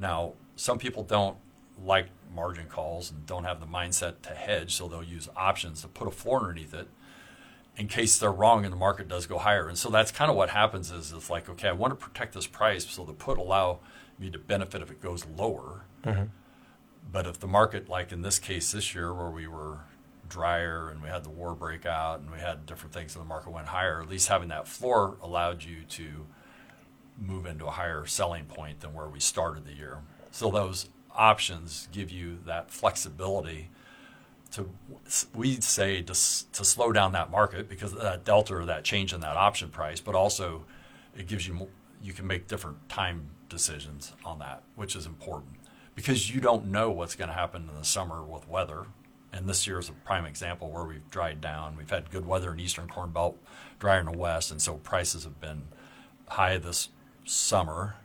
Now, 0.00 0.32
some 0.56 0.80
people 0.80 1.04
don't 1.04 1.36
like 1.80 2.08
margin 2.34 2.66
calls 2.66 3.12
and 3.12 3.24
don't 3.24 3.44
have 3.44 3.60
the 3.60 3.66
mindset 3.66 4.20
to 4.22 4.30
hedge, 4.30 4.74
so 4.74 4.88
they'll 4.88 5.04
use 5.04 5.28
options 5.36 5.82
to 5.82 5.88
put 5.88 6.08
a 6.08 6.10
floor 6.10 6.40
underneath 6.40 6.74
it 6.74 6.88
in 7.78 7.86
case 7.88 8.18
they're 8.18 8.32
wrong 8.32 8.64
and 8.64 8.72
the 8.72 8.78
market 8.78 9.08
does 9.08 9.26
go 9.26 9.38
higher. 9.38 9.68
And 9.68 9.78
so 9.78 9.88
that's 9.88 10.10
kind 10.10 10.30
of 10.30 10.36
what 10.36 10.50
happens 10.50 10.90
is 10.90 11.12
it's 11.12 11.30
like, 11.30 11.48
okay, 11.48 11.68
I 11.68 11.72
want 11.72 11.92
to 11.92 11.96
protect 11.96 12.34
this 12.34 12.46
price, 12.46 12.84
so 12.86 13.04
the 13.04 13.12
put 13.12 13.38
allow 13.38 13.78
me 14.18 14.30
to 14.30 14.38
benefit 14.38 14.82
if 14.82 14.90
it 14.90 15.00
goes 15.00 15.24
lower. 15.26 15.84
Mm-hmm. 16.04 16.24
But 17.10 17.26
if 17.26 17.38
the 17.38 17.46
market, 17.46 17.88
like 17.88 18.12
in 18.12 18.22
this 18.22 18.38
case 18.38 18.72
this 18.72 18.94
year, 18.94 19.14
where 19.14 19.30
we 19.30 19.46
were 19.46 19.78
drier 20.28 20.90
and 20.90 21.02
we 21.02 21.08
had 21.08 21.24
the 21.24 21.30
war 21.30 21.54
breakout 21.54 22.20
and 22.20 22.30
we 22.30 22.38
had 22.38 22.66
different 22.66 22.92
things 22.92 23.14
and 23.14 23.24
the 23.24 23.28
market 23.28 23.50
went 23.50 23.68
higher, 23.68 24.02
at 24.02 24.08
least 24.08 24.28
having 24.28 24.48
that 24.48 24.68
floor 24.68 25.16
allowed 25.22 25.62
you 25.62 25.84
to 25.88 26.26
move 27.16 27.46
into 27.46 27.66
a 27.66 27.70
higher 27.70 28.04
selling 28.06 28.44
point 28.44 28.80
than 28.80 28.92
where 28.92 29.08
we 29.08 29.20
started 29.20 29.64
the 29.64 29.72
year. 29.72 29.98
So 30.30 30.50
those 30.50 30.88
options 31.14 31.88
give 31.92 32.10
you 32.10 32.38
that 32.46 32.70
flexibility 32.70 33.70
to 34.52 34.68
we 35.34 35.60
say 35.60 36.02
to, 36.02 36.12
to 36.12 36.64
slow 36.64 36.92
down 36.92 37.12
that 37.12 37.30
market 37.30 37.68
because 37.68 37.92
that 37.94 38.24
delta 38.24 38.56
or 38.56 38.64
that 38.64 38.84
change 38.84 39.12
in 39.12 39.20
that 39.20 39.36
option 39.36 39.68
price, 39.68 40.00
but 40.00 40.14
also 40.14 40.64
it 41.16 41.26
gives 41.26 41.46
you 41.46 41.54
more, 41.54 41.68
you 42.02 42.12
can 42.12 42.26
make 42.26 42.48
different 42.48 42.88
time 42.88 43.28
decisions 43.48 44.12
on 44.24 44.38
that, 44.38 44.62
which 44.76 44.94
is 44.94 45.06
important 45.06 45.52
because 45.94 46.32
you 46.32 46.40
don't 46.40 46.66
know 46.66 46.90
what's 46.90 47.16
going 47.16 47.28
to 47.28 47.34
happen 47.34 47.68
in 47.68 47.76
the 47.76 47.84
summer 47.84 48.22
with 48.22 48.48
weather. 48.48 48.86
And 49.32 49.46
this 49.48 49.66
year 49.66 49.78
is 49.78 49.88
a 49.88 49.92
prime 49.92 50.24
example 50.24 50.70
where 50.70 50.84
we've 50.84 51.10
dried 51.10 51.40
down. 51.40 51.76
We've 51.76 51.90
had 51.90 52.10
good 52.10 52.24
weather 52.24 52.52
in 52.52 52.60
eastern 52.60 52.88
corn 52.88 53.10
belt, 53.10 53.36
drier 53.78 54.00
in 54.00 54.06
the 54.06 54.16
west, 54.16 54.50
and 54.50 54.62
so 54.62 54.74
prices 54.74 55.24
have 55.24 55.40
been 55.40 55.64
high 56.28 56.56
this 56.56 56.88
summer, 57.24 57.96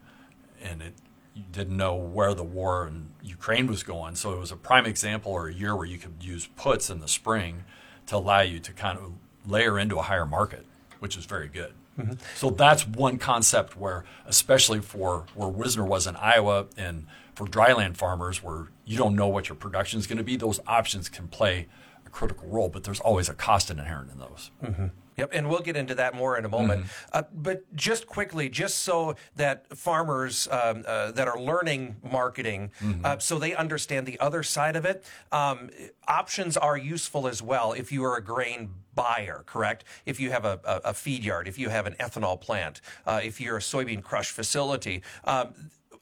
and 0.62 0.82
it 0.82 0.94
you 1.36 1.44
didn't 1.52 1.78
know 1.78 1.96
where 1.96 2.34
the 2.34 2.44
war 2.44 2.88
in 2.88 3.10
Ukraine 3.22 3.68
was 3.68 3.84
going. 3.84 4.16
So 4.16 4.34
it 4.34 4.40
was 4.40 4.52
a 4.52 4.56
prime 4.56 4.86
example 4.86 5.32
or 5.32 5.48
a 5.48 5.54
year 5.54 5.76
where 5.76 5.86
you 5.86 5.98
could 5.98 6.16
use 6.22 6.48
puts 6.56 6.90
in 6.90 7.00
the 7.00 7.08
spring 7.08 7.64
to 8.08 8.18
allow 8.18 8.42
you 8.42 8.60
to 8.60 8.72
kind 8.74 8.98
of 9.00 9.14
layer 9.46 9.80
into 9.80 9.98
a 9.98 10.04
higher 10.04 10.26
market, 10.26 10.66
which 11.00 11.18
is 11.18 11.26
very 11.26 11.48
good. 11.48 11.74
Mm-hmm. 11.98 12.14
So 12.36 12.50
that's 12.50 12.88
one 12.88 13.18
concept 13.18 13.78
where, 13.78 14.04
especially 14.26 14.80
for 14.80 15.26
where 15.36 15.50
Wisner 15.50 15.86
was 15.86 16.08
in 16.08 16.16
Iowa 16.16 16.68
and 16.78 17.06
for 17.36 17.46
dryland 17.48 17.98
farmers, 17.98 18.44
where 18.44 18.68
you 18.86 18.98
don't 18.98 19.16
know 19.16 19.28
what 19.28 19.50
your 19.50 19.56
production 19.56 20.00
is 20.00 20.08
going 20.08 20.18
to 20.18 20.24
be, 20.24 20.36
those 20.36 20.60
options 20.68 21.10
can 21.10 21.28
play 21.28 21.68
a 22.06 22.10
critical 22.10 22.48
role, 22.48 22.70
but 22.70 22.84
there's 22.84 23.00
always 23.00 23.30
a 23.30 23.34
cost 23.34 23.70
inherent 23.70 24.12
in 24.12 24.20
those. 24.20 24.52
Mm-hmm. 24.64 24.88
Yep, 25.18 25.30
and 25.34 25.50
we'll 25.50 25.62
get 25.62 25.76
into 25.76 25.96
that 25.96 26.16
more 26.16 26.38
in 26.38 26.46
a 26.46 26.50
moment. 26.50 26.86
Mm-hmm. 26.86 27.18
Uh, 27.18 27.24
but 27.34 27.76
just 27.76 28.08
quickly, 28.08 28.50
just 28.50 28.80
so 28.80 29.16
that 29.36 29.76
farmers 29.78 30.48
um, 30.52 30.84
uh, 30.88 31.12
that 31.12 31.28
are 31.28 31.40
learning 31.40 31.96
marketing, 32.04 32.72
mm-hmm. 32.80 33.06
uh, 33.06 33.18
so 33.20 33.40
they 33.40 33.56
understand 33.56 34.06
the 34.06 34.20
other 34.20 34.44
side 34.44 34.76
of 34.76 34.86
it, 34.86 35.04
um, 35.32 35.70
options 36.08 36.58
are 36.58 36.78
useful 36.78 37.28
as 37.28 37.42
well 37.42 37.74
if 37.74 37.92
you 37.92 38.04
are 38.04 38.18
a 38.18 38.24
grain 38.24 38.70
buyer, 38.96 39.44
correct? 39.46 39.84
If 40.06 40.20
you 40.20 40.32
have 40.32 40.46
a, 40.46 40.60
a, 40.64 40.82
a 40.86 40.94
feed 40.94 41.24
yard, 41.24 41.48
if 41.48 41.58
you 41.58 41.70
have 41.70 41.86
an 41.86 41.96
ethanol 42.00 42.40
plant, 42.40 42.82
uh, 43.06 43.22
if 43.24 43.42
you're 43.42 43.58
a 43.58 43.62
soybean 43.62 44.04
crush 44.04 44.30
facility, 44.30 45.02
um, 45.24 45.54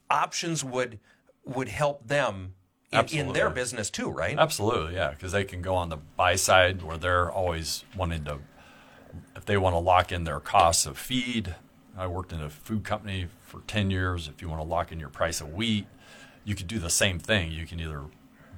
options 0.09 0.63
would 0.63 0.99
would 1.43 1.67
help 1.67 2.07
them 2.07 2.53
in, 2.91 3.05
in, 3.07 3.33
their 3.33 3.49
business 3.49 3.89
too, 3.89 4.09
right? 4.09 4.37
Absolutely, 4.37 4.95
yeah, 4.95 5.11
because 5.11 5.31
they 5.31 5.43
can 5.43 5.61
go 5.61 5.75
on 5.75 5.89
the 5.89 5.97
buy 5.97 6.35
side 6.35 6.83
where 6.83 6.97
they're 6.97 7.31
always 7.31 7.85
wanting 7.95 8.23
to 8.25 8.39
if 9.41 9.45
they 9.45 9.57
want 9.57 9.73
to 9.73 9.79
lock 9.79 10.11
in 10.11 10.23
their 10.23 10.39
costs 10.39 10.85
of 10.85 10.99
feed, 10.99 11.55
I 11.97 12.05
worked 12.05 12.31
in 12.31 12.41
a 12.41 12.49
food 12.51 12.83
company 12.83 13.25
for 13.41 13.61
10 13.65 13.89
years. 13.89 14.27
If 14.27 14.39
you 14.39 14.47
want 14.47 14.61
to 14.61 14.67
lock 14.67 14.91
in 14.91 14.99
your 14.99 15.09
price 15.09 15.41
of 15.41 15.51
wheat, 15.51 15.87
you 16.45 16.53
could 16.53 16.67
do 16.67 16.77
the 16.77 16.91
same 16.91 17.17
thing. 17.17 17.51
You 17.51 17.65
can 17.65 17.79
either 17.79 18.03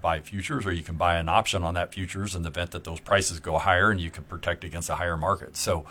buy 0.01 0.19
futures 0.19 0.65
or 0.65 0.73
you 0.73 0.83
can 0.83 0.95
buy 0.95 1.15
an 1.15 1.29
option 1.29 1.63
on 1.63 1.73
that 1.75 1.93
futures 1.93 2.35
in 2.35 2.41
the 2.43 2.49
event 2.49 2.71
that 2.71 2.83
those 2.83 2.99
prices 2.99 3.39
go 3.39 3.59
higher 3.59 3.91
and 3.91 4.01
you 4.01 4.11
can 4.11 4.25
protect 4.25 4.65
against 4.65 4.89
a 4.89 4.95
higher 4.95 5.15
market. 5.15 5.55
So 5.55 5.85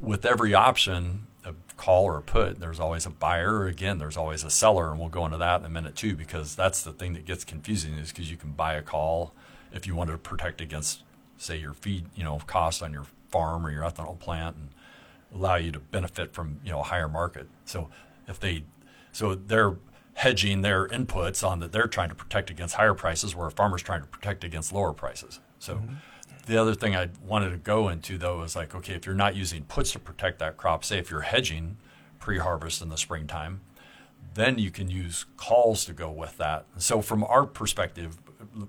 with 0.00 0.24
every 0.24 0.54
option, 0.54 1.26
a 1.44 1.52
call 1.76 2.04
or 2.04 2.16
a 2.16 2.22
put, 2.22 2.58
there's 2.58 2.80
always 2.80 3.04
a 3.04 3.10
buyer. 3.10 3.66
Again, 3.66 3.98
there's 3.98 4.16
always 4.16 4.44
a 4.44 4.50
seller, 4.50 4.90
and 4.90 4.98
we'll 4.98 5.10
go 5.10 5.26
into 5.26 5.36
that 5.36 5.60
in 5.60 5.66
a 5.66 5.70
minute 5.70 5.94
too, 5.94 6.16
because 6.16 6.56
that's 6.56 6.82
the 6.82 6.92
thing 6.92 7.12
that 7.12 7.26
gets 7.26 7.44
confusing 7.44 7.92
is 7.98 8.12
because 8.12 8.30
you 8.30 8.38
can 8.38 8.52
buy 8.52 8.72
a 8.72 8.82
call 8.82 9.34
if 9.74 9.86
you 9.86 9.94
wanted 9.94 10.12
to 10.12 10.18
protect 10.18 10.62
against, 10.62 11.02
say, 11.36 11.58
your 11.58 11.74
feed, 11.74 12.06
you 12.14 12.24
know, 12.24 12.40
cost 12.46 12.82
on 12.82 12.94
your 12.94 13.04
farm 13.30 13.66
or 13.66 13.70
your 13.70 13.82
ethanol 13.82 14.18
plant 14.18 14.56
and 14.56 14.68
allow 15.34 15.56
you 15.56 15.70
to 15.72 15.78
benefit 15.78 16.32
from 16.32 16.60
you 16.64 16.70
know 16.70 16.80
a 16.80 16.84
higher 16.84 17.08
market. 17.08 17.48
So 17.64 17.88
if 18.26 18.40
they 18.40 18.64
so 19.12 19.34
they're 19.34 19.76
hedging 20.14 20.62
their 20.62 20.86
inputs 20.88 21.46
on 21.46 21.60
that 21.60 21.72
they're 21.72 21.86
trying 21.86 22.08
to 22.10 22.14
protect 22.14 22.50
against 22.50 22.74
higher 22.74 22.94
prices 22.94 23.34
where 23.34 23.46
a 23.46 23.50
farmer's 23.50 23.82
trying 23.82 24.00
to 24.02 24.06
protect 24.06 24.44
against 24.44 24.72
lower 24.72 24.92
prices. 24.92 25.40
So 25.58 25.76
mm-hmm. 25.76 25.94
the 26.46 26.56
other 26.56 26.74
thing 26.74 26.94
I 26.94 27.08
wanted 27.24 27.50
to 27.50 27.56
go 27.56 27.88
into 27.88 28.18
though 28.18 28.42
is 28.42 28.56
like 28.56 28.74
okay 28.74 28.94
if 28.94 29.06
you're 29.06 29.14
not 29.14 29.36
using 29.36 29.64
puts 29.64 29.92
to 29.92 29.98
protect 29.98 30.38
that 30.40 30.56
crop, 30.56 30.84
say 30.84 30.98
if 30.98 31.10
you're 31.10 31.20
hedging 31.22 31.76
pre-harvest 32.18 32.82
in 32.82 32.90
the 32.90 32.98
springtime, 32.98 33.60
then 34.34 34.58
you 34.58 34.70
can 34.70 34.90
use 34.90 35.24
calls 35.36 35.84
to 35.86 35.92
go 35.92 36.10
with 36.10 36.36
that. 36.36 36.66
So 36.76 37.00
from 37.00 37.24
our 37.24 37.46
perspective, 37.46 38.18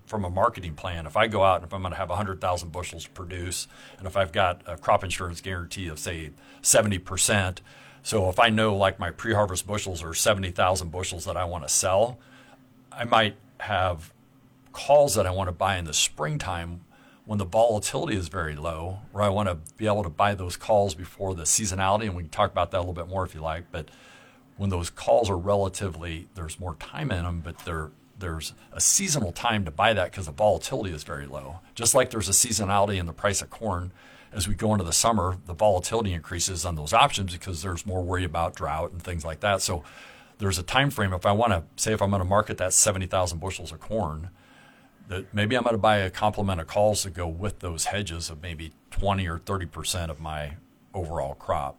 from 0.05 0.25
a 0.25 0.29
marketing 0.29 0.75
plan, 0.75 1.05
if 1.05 1.15
I 1.15 1.27
go 1.27 1.43
out 1.43 1.57
and 1.57 1.65
if 1.65 1.73
I'm 1.73 1.81
going 1.81 1.93
to 1.93 1.97
have 1.97 2.09
100,000 2.09 2.71
bushels 2.71 3.07
produce, 3.07 3.67
and 3.97 4.07
if 4.07 4.17
I've 4.17 4.31
got 4.31 4.61
a 4.65 4.77
crop 4.77 5.03
insurance 5.03 5.41
guarantee 5.41 5.87
of 5.87 5.99
say 5.99 6.31
70%, 6.61 7.59
so 8.03 8.29
if 8.29 8.39
I 8.39 8.49
know 8.49 8.75
like 8.75 8.99
my 8.99 9.11
pre-harvest 9.11 9.67
bushels 9.67 10.03
are 10.03 10.13
70,000 10.13 10.91
bushels 10.91 11.25
that 11.25 11.37
I 11.37 11.45
want 11.45 11.63
to 11.63 11.69
sell, 11.69 12.17
I 12.91 13.05
might 13.05 13.35
have 13.59 14.13
calls 14.73 15.15
that 15.15 15.27
I 15.27 15.31
want 15.31 15.47
to 15.47 15.53
buy 15.53 15.77
in 15.77 15.85
the 15.85 15.93
springtime 15.93 16.81
when 17.25 17.37
the 17.37 17.45
volatility 17.45 18.17
is 18.17 18.27
very 18.27 18.55
low, 18.55 18.99
where 19.11 19.23
I 19.23 19.29
want 19.29 19.47
to 19.47 19.57
be 19.77 19.85
able 19.85 20.03
to 20.03 20.09
buy 20.09 20.33
those 20.33 20.57
calls 20.57 20.95
before 20.95 21.35
the 21.35 21.43
seasonality, 21.43 22.03
and 22.03 22.15
we 22.15 22.23
can 22.23 22.29
talk 22.29 22.51
about 22.51 22.71
that 22.71 22.77
a 22.77 22.79
little 22.79 22.93
bit 22.93 23.07
more 23.07 23.23
if 23.23 23.35
you 23.35 23.41
like. 23.41 23.65
But 23.71 23.89
when 24.57 24.69
those 24.69 24.89
calls 24.89 25.29
are 25.29 25.37
relatively, 25.37 26.27
there's 26.35 26.59
more 26.59 26.75
time 26.75 27.11
in 27.11 27.23
them, 27.23 27.41
but 27.43 27.59
they're 27.59 27.91
there's 28.21 28.53
a 28.71 28.79
seasonal 28.79 29.33
time 29.33 29.65
to 29.65 29.71
buy 29.71 29.93
that 29.93 30.11
because 30.11 30.27
the 30.27 30.31
volatility 30.31 30.93
is 30.93 31.03
very 31.03 31.25
low. 31.25 31.59
Just 31.75 31.93
like 31.93 32.09
there's 32.09 32.29
a 32.29 32.31
seasonality 32.31 32.97
in 32.97 33.05
the 33.05 33.13
price 33.13 33.41
of 33.41 33.49
corn, 33.49 33.91
as 34.31 34.47
we 34.47 34.55
go 34.55 34.71
into 34.73 34.85
the 34.85 34.93
summer, 34.93 35.37
the 35.45 35.53
volatility 35.53 36.13
increases 36.13 36.65
on 36.65 36.75
those 36.75 36.93
options 36.93 37.33
because 37.33 37.61
there's 37.61 37.85
more 37.85 38.01
worry 38.01 38.23
about 38.23 38.55
drought 38.55 38.91
and 38.91 39.03
things 39.03 39.25
like 39.25 39.41
that. 39.41 39.61
So 39.61 39.83
there's 40.37 40.57
a 40.57 40.63
time 40.63 40.89
frame. 40.89 41.13
If 41.13 41.25
I 41.25 41.33
want 41.33 41.51
to 41.51 41.63
say 41.75 41.93
if 41.93 42.01
I'm 42.01 42.09
going 42.09 42.21
to 42.21 42.27
market 42.27 42.57
that 42.57 42.73
70,000 42.73 43.39
bushels 43.39 43.73
of 43.73 43.81
corn, 43.81 44.29
that 45.09 45.33
maybe 45.33 45.57
I'm 45.57 45.63
going 45.63 45.73
to 45.73 45.81
buy 45.81 45.97
a 45.97 46.09
complement 46.09 46.61
of 46.61 46.67
calls 46.67 47.03
to 47.03 47.09
go 47.09 47.27
with 47.27 47.59
those 47.59 47.85
hedges 47.85 48.29
of 48.29 48.41
maybe 48.41 48.71
20 48.91 49.27
or 49.27 49.39
30 49.39 49.65
percent 49.65 50.09
of 50.09 50.21
my 50.21 50.53
overall 50.93 51.35
crop. 51.35 51.77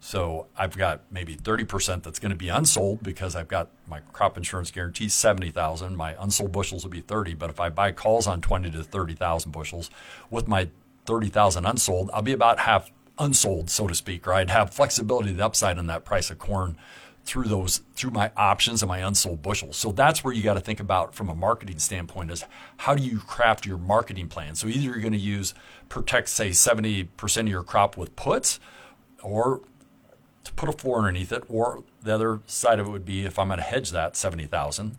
So 0.00 0.46
I've 0.56 0.76
got 0.76 1.02
maybe 1.10 1.36
30% 1.36 2.02
that's 2.02 2.18
going 2.18 2.30
to 2.30 2.36
be 2.36 2.48
unsold 2.48 3.02
because 3.02 3.34
I've 3.34 3.48
got 3.48 3.68
my 3.88 4.00
crop 4.12 4.36
insurance 4.36 4.70
guarantee 4.70 5.08
70,000. 5.08 5.96
My 5.96 6.14
unsold 6.18 6.52
bushels 6.52 6.84
will 6.84 6.90
be 6.90 7.00
30. 7.00 7.34
But 7.34 7.50
if 7.50 7.58
I 7.58 7.70
buy 7.70 7.92
calls 7.92 8.26
on 8.26 8.40
20 8.40 8.70
to 8.70 8.82
30,000 8.82 9.50
bushels 9.50 9.90
with 10.30 10.46
my 10.46 10.68
30,000 11.06 11.66
unsold, 11.66 12.10
I'll 12.12 12.22
be 12.22 12.32
about 12.32 12.60
half 12.60 12.90
unsold, 13.18 13.70
so 13.70 13.86
to 13.86 13.94
speak, 13.94 14.26
or 14.26 14.34
I'd 14.34 14.50
have 14.50 14.72
flexibility 14.72 15.32
the 15.32 15.44
upside 15.44 15.78
on 15.78 15.86
that 15.86 16.04
price 16.04 16.30
of 16.30 16.38
corn 16.38 16.76
through 17.24 17.44
those 17.44 17.82
through 17.94 18.12
my 18.12 18.30
options 18.36 18.82
and 18.82 18.88
my 18.88 18.98
unsold 18.98 19.42
bushels. 19.42 19.76
So 19.76 19.90
that's 19.90 20.22
where 20.22 20.32
you 20.32 20.42
got 20.42 20.54
to 20.54 20.60
think 20.60 20.78
about 20.78 21.14
from 21.14 21.28
a 21.28 21.34
marketing 21.34 21.80
standpoint 21.80 22.30
is 22.30 22.44
how 22.76 22.94
do 22.94 23.02
you 23.02 23.18
craft 23.18 23.66
your 23.66 23.78
marketing 23.78 24.28
plan? 24.28 24.54
So 24.54 24.68
either 24.68 24.80
you're 24.80 25.00
going 25.00 25.12
to 25.12 25.18
use 25.18 25.52
protect 25.88 26.28
say 26.28 26.50
70% 26.50 27.40
of 27.40 27.48
your 27.48 27.64
crop 27.64 27.96
with 27.96 28.14
puts 28.14 28.60
or 29.22 29.60
to 30.46 30.52
put 30.52 30.68
a 30.68 30.72
floor 30.72 30.98
underneath 30.98 31.32
it, 31.32 31.42
or 31.48 31.82
the 32.02 32.14
other 32.14 32.40
side 32.46 32.78
of 32.78 32.86
it 32.86 32.90
would 32.90 33.04
be 33.04 33.24
if 33.26 33.38
I'm 33.38 33.48
going 33.48 33.58
to 33.58 33.64
hedge 33.64 33.90
that 33.90 34.16
seventy 34.16 34.46
thousand, 34.46 34.96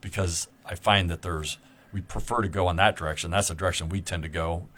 because 0.00 0.48
I 0.66 0.74
find 0.74 1.08
that 1.08 1.22
there's 1.22 1.58
we 1.92 2.00
prefer 2.00 2.42
to 2.42 2.48
go 2.48 2.68
in 2.68 2.76
that 2.76 2.96
direction. 2.96 3.30
That's 3.30 3.48
the 3.48 3.54
direction 3.54 3.88
we 3.88 4.00
tend 4.00 4.22
to 4.24 4.28
go. 4.28 4.68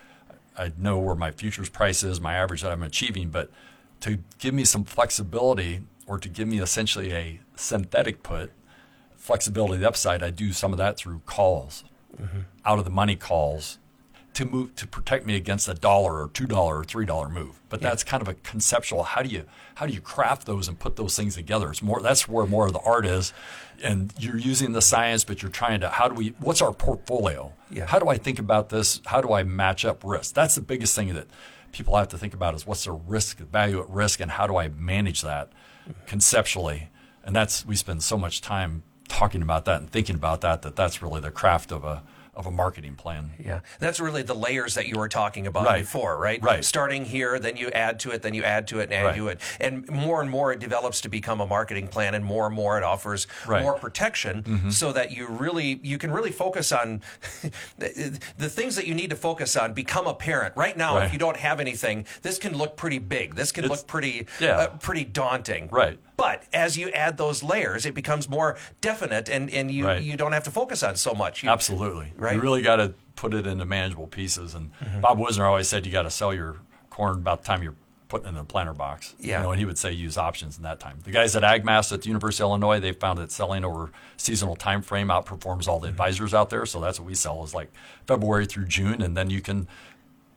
I 0.57 0.73
know 0.79 0.99
where 0.99 1.15
my 1.15 1.31
futures 1.31 1.69
price 1.69 2.03
is, 2.03 2.21
my 2.21 2.35
average 2.35 2.63
that 2.63 2.71
I'm 2.71 2.83
achieving, 2.83 3.31
but 3.31 3.51
to 4.01 4.19
give 4.39 4.55
me 4.55 4.65
some 4.65 4.85
flexibility 4.85 5.81
or 6.07 6.19
to 6.19 6.29
give 6.29 6.47
me 6.47 6.61
essentially 6.61 7.13
a 7.13 7.41
synthetic 7.57 8.23
put, 8.23 8.53
flexibility 9.17 9.79
the 9.79 9.89
upside, 9.89 10.23
I 10.23 10.31
do 10.31 10.53
some 10.53 10.73
of 10.73 10.79
that 10.79 10.97
through 10.97 11.23
calls, 11.25 11.83
mm-hmm. 12.21 12.41
out 12.65 12.79
of 12.79 12.85
the 12.85 12.91
money 12.91 13.17
calls 13.17 13.79
to 14.35 14.45
move 14.45 14.75
to 14.77 14.87
protect 14.87 15.27
me 15.27 15.35
against 15.35 15.69
a 15.69 15.75
dollar 15.75 16.23
or 16.23 16.29
two 16.29 16.47
dollar 16.47 16.79
or 16.79 16.85
three 16.85 17.05
dollar 17.05 17.29
move. 17.29 17.61
But 17.69 17.81
yeah. 17.81 17.89
that's 17.89 18.05
kind 18.05 18.23
of 18.23 18.29
a 18.29 18.35
conceptual. 18.35 19.03
How 19.03 19.23
do 19.23 19.29
you 19.29 19.45
how 19.75 19.87
do 19.87 19.93
you 19.93 20.01
craft 20.01 20.47
those 20.47 20.69
and 20.69 20.79
put 20.79 20.97
those 20.97 21.17
things 21.17 21.35
together? 21.35 21.71
It's 21.71 21.83
more 21.83 22.01
that's 22.01 22.29
where 22.29 22.47
more 22.47 22.67
of 22.67 22.73
the 22.73 22.81
art 22.81 23.07
is, 23.07 23.33
and 23.83 24.13
you're 24.19 24.39
using 24.39 24.73
the 24.73 24.83
science, 24.83 25.25
but 25.25 25.43
you're 25.43 25.51
trying 25.51 25.81
to 25.81 25.89
how 25.89 26.09
do 26.09 26.15
we 26.15 26.35
what's 26.39 26.63
our 26.63 26.73
portfolio? 26.73 27.53
Yeah. 27.71 27.87
How 27.87 27.99
do 27.99 28.09
I 28.09 28.19
think 28.19 28.39
about 28.39 28.69
this? 28.69 29.01
How 29.07 29.21
do 29.21 29.33
I 29.33 29.43
match 29.43 29.85
up 29.85 30.03
risk? 30.05 30.35
That's 30.35 30.55
the 30.55 30.61
biggest 30.61 30.95
thing 30.95 31.13
that 31.15 31.27
people 31.73 31.97
have 31.97 32.09
to 32.09 32.19
think 32.19 32.35
about 32.35 32.55
is 32.55 32.67
what's 32.67 32.85
the 32.85 32.93
risk 32.93 33.39
value 33.39 33.81
at 33.81 33.89
risk 33.91 34.21
and 34.21 34.31
how 34.33 34.47
do 34.47 34.57
I 34.57 34.69
manage 34.69 35.23
that 35.23 35.51
conceptually? 36.07 36.89
And 37.25 37.35
that's 37.35 37.67
we 37.67 37.77
spend 37.77 38.03
so 38.03 38.17
much 38.17 38.41
time 38.41 38.85
talking 39.09 39.43
about 39.43 39.65
that 39.65 39.81
and 39.81 39.91
thinking 39.91 40.15
about 40.15 40.41
that 40.41 40.63
that 40.63 40.77
that's 40.77 41.03
really 41.03 41.21
the 41.21 41.33
craft 41.33 41.73
of 41.73 41.85
a 41.85 42.03
of 42.35 42.47
a 42.47 42.51
marketing 42.51 42.95
plan. 42.95 43.31
Yeah, 43.39 43.61
that's 43.79 44.01
really 44.01 44.23
the 44.23 44.35
layers 44.35 44.75
that 44.75 44.87
you 44.87 44.97
were 44.97 45.09
talking 45.09 45.47
about 45.47 45.67
right. 45.67 45.81
before, 45.81 46.19
right? 46.19 46.43
Right. 46.43 46.65
Starting 46.65 47.05
here, 47.05 47.39
then 47.39 47.57
you 47.57 47.69
add 47.71 48.01
to 48.01 48.11
it, 48.11 48.23
then 48.23 48.35
you 48.35 48.45
add 48.45 48.69
to 48.69 48.81
it, 48.81 48.85
and 48.85 48.95
add 48.95 49.05
right. 49.05 49.17
to 49.17 49.29
it, 49.29 49.41
and 49.61 49.89
more 49.91 50.21
and 50.21 50.31
more 50.31 50.53
it 50.53 50.61
develops 50.61 51.01
to 51.03 51.09
become 51.09 51.41
a 51.41 51.47
marketing 51.47 51.89
plan, 51.89 52.15
and 52.15 52.25
more 52.25 52.47
and 52.47 52.55
more 52.55 52.79
it 52.79 52.85
offers 52.85 53.27
right. 53.47 53.63
more 53.63 53.75
protection, 53.75 54.43
mm-hmm. 54.43 54.71
so 54.71 54.93
that 54.93 55.13
you 55.13 55.27
really 55.27 55.81
you 55.83 55.99
can 55.99 56.11
really 56.11 56.33
focus 56.33 56.73
on 56.73 57.03
the, 57.79 58.21
the, 58.39 58.49
things 58.49 58.77
that 58.77 58.87
you 58.87 58.95
need 58.95 59.11
to 59.11 59.17
focus 59.17 59.57
on 59.57 59.73
become 59.73 60.07
apparent. 60.07 60.57
Right 60.57 60.77
now, 60.77 60.99
if 60.99 61.13
you 61.13 61.19
don't 61.19 61.37
have 61.37 61.61
anything, 61.61 62.07
this 62.23 62.39
can 62.39 62.57
look 62.57 62.77
pretty 62.77 62.99
big. 62.99 63.35
This 63.35 63.53
can 63.53 63.65
it's, 63.65 63.71
look 63.71 63.87
pretty 63.87 64.27
yeah. 64.41 64.59
uh, 64.59 64.67
pretty 64.79 65.05
daunting. 65.05 65.69
Right. 65.71 65.99
But 66.21 66.45
as 66.53 66.77
you 66.77 66.91
add 66.91 67.17
those 67.17 67.43
layers, 67.43 67.87
it 67.87 67.95
becomes 67.95 68.29
more 68.29 68.57
definite, 68.83 69.29
and 69.31 69.49
and 69.51 69.71
you 69.71 69.87
Right. 69.87 70.03
you 70.03 70.17
don't 70.17 70.33
have 70.33 70.45
to 70.45 70.51
focus 70.51 70.83
on 70.83 70.97
so 70.97 71.15
much. 71.15 71.43
You, 71.43 71.49
Absolutely. 71.51 72.13
Right. 72.17 72.35
You 72.37 72.41
really 72.43 72.63
got 72.63 72.77
to 72.77 72.93
put 73.17 73.33
it 73.35 73.47
into 73.47 73.65
manageable 73.65 74.07
pieces. 74.07 74.55
And 74.55 74.71
Mm-hmm. 74.85 75.01
Bob 75.01 75.19
Wisner 75.19 75.47
always 75.47 75.69
said 75.69 75.87
you 75.87 75.93
got 75.93 76.03
to 76.03 76.11
sell 76.11 76.35
your 76.35 76.57
corn 76.91 77.15
about 77.17 77.41
the 77.43 77.47
time 77.47 77.63
you're 77.63 77.75
putting 78.09 78.27
it 78.27 78.31
in 78.31 78.35
the 78.35 78.45
planter 78.45 78.75
box. 78.75 79.15
Yeah. 79.21 79.39
You 79.39 79.45
know, 79.45 79.51
and 79.53 79.59
he 79.61 79.65
would 79.65 79.79
say 79.79 79.93
use 79.93 80.19
options 80.19 80.57
in 80.59 80.65
that 80.65 80.81
time. 80.81 80.99
The 81.05 81.13
guys 81.13 81.37
at 81.37 81.43
AgMAS 81.45 81.93
at 81.93 82.03
the 82.03 82.09
University 82.09 82.43
of 82.43 82.49
Illinois, 82.51 82.81
they 82.81 82.93
found 82.93 83.19
that 83.21 83.31
selling 83.31 83.65
over 83.65 83.91
seasonal 84.17 84.57
time 84.57 84.83
frame 84.83 85.09
outperforms 85.09 85.69
all 85.69 85.79
the 85.79 85.87
Mm-hmm. 85.87 85.95
advisors 85.95 86.35
out 86.35 86.51
there. 86.51 86.67
So 86.67 86.81
that's 86.81 86.99
what 87.01 87.07
we 87.07 87.15
sell 87.15 87.43
is 87.45 87.55
like 87.55 87.71
February 88.07 88.47
through 88.47 88.67
June, 88.67 89.01
and 89.01 89.17
then 89.17 89.31
you 89.31 89.41
can 89.41 89.69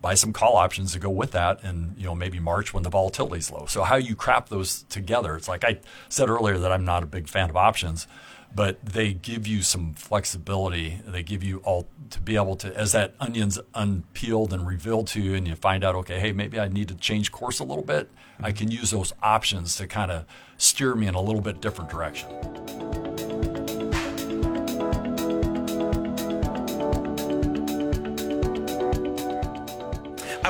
buy 0.04 0.16
some 0.16 0.34
call 0.34 0.58
options 0.58 0.92
to 0.92 1.00
go 1.00 1.10
with 1.10 1.32
that 1.32 1.64
and 1.64 1.98
you 1.98 2.04
know 2.04 2.14
maybe 2.14 2.38
March 2.38 2.74
when 2.74 2.84
the 2.84 2.90
volatility 2.90 3.38
is 3.38 3.50
low. 3.50 3.66
So 3.66 3.84
how 3.84 3.96
you 3.96 4.16
crap 4.16 4.50
those 4.50 4.84
together, 4.84 5.36
it's 5.36 5.48
like 5.48 5.64
I 5.64 5.80
said 6.10 6.30
earlier 6.30 6.60
that 6.60 6.74
I'm 6.74 6.84
not 6.84 7.04
a 7.04 7.06
big 7.06 7.30
fan 7.30 7.50
of 7.50 7.56
options, 7.56 8.06
but 8.54 8.84
they 8.86 9.14
give 9.14 9.48
you 9.48 9.62
some 9.62 9.94
flexibility. 9.94 11.00
They 11.08 11.24
give 11.24 11.42
you 11.42 11.60
all 11.60 11.88
to 12.10 12.20
be 12.20 12.36
able 12.36 12.58
to 12.58 12.78
as 12.78 12.92
that 12.92 13.16
onion's 13.22 13.58
unpeeled 13.74 14.52
and 14.52 14.68
revealed 14.68 15.08
to 15.08 15.22
you 15.22 15.36
and 15.36 15.48
you 15.48 15.56
find 15.56 15.86
out 15.86 15.96
okay, 15.96 16.20
hey, 16.20 16.34
maybe 16.34 16.60
I 16.60 16.68
need 16.68 16.90
to 16.90 16.96
change 16.96 17.32
course 17.32 17.60
a 17.60 17.64
little 17.64 17.86
bit. 17.86 18.12
I 18.40 18.50
mm-hmm. 18.50 18.58
can 18.58 18.72
use 18.72 18.92
those 18.92 19.14
options 19.24 19.78
to 19.78 19.88
kind 19.88 20.12
of 20.12 20.26
steer 20.58 20.96
me 20.96 21.08
in 21.08 21.16
a 21.16 21.22
little 21.22 21.42
bit 21.42 21.62
different 21.62 21.90
direction. 21.90 22.30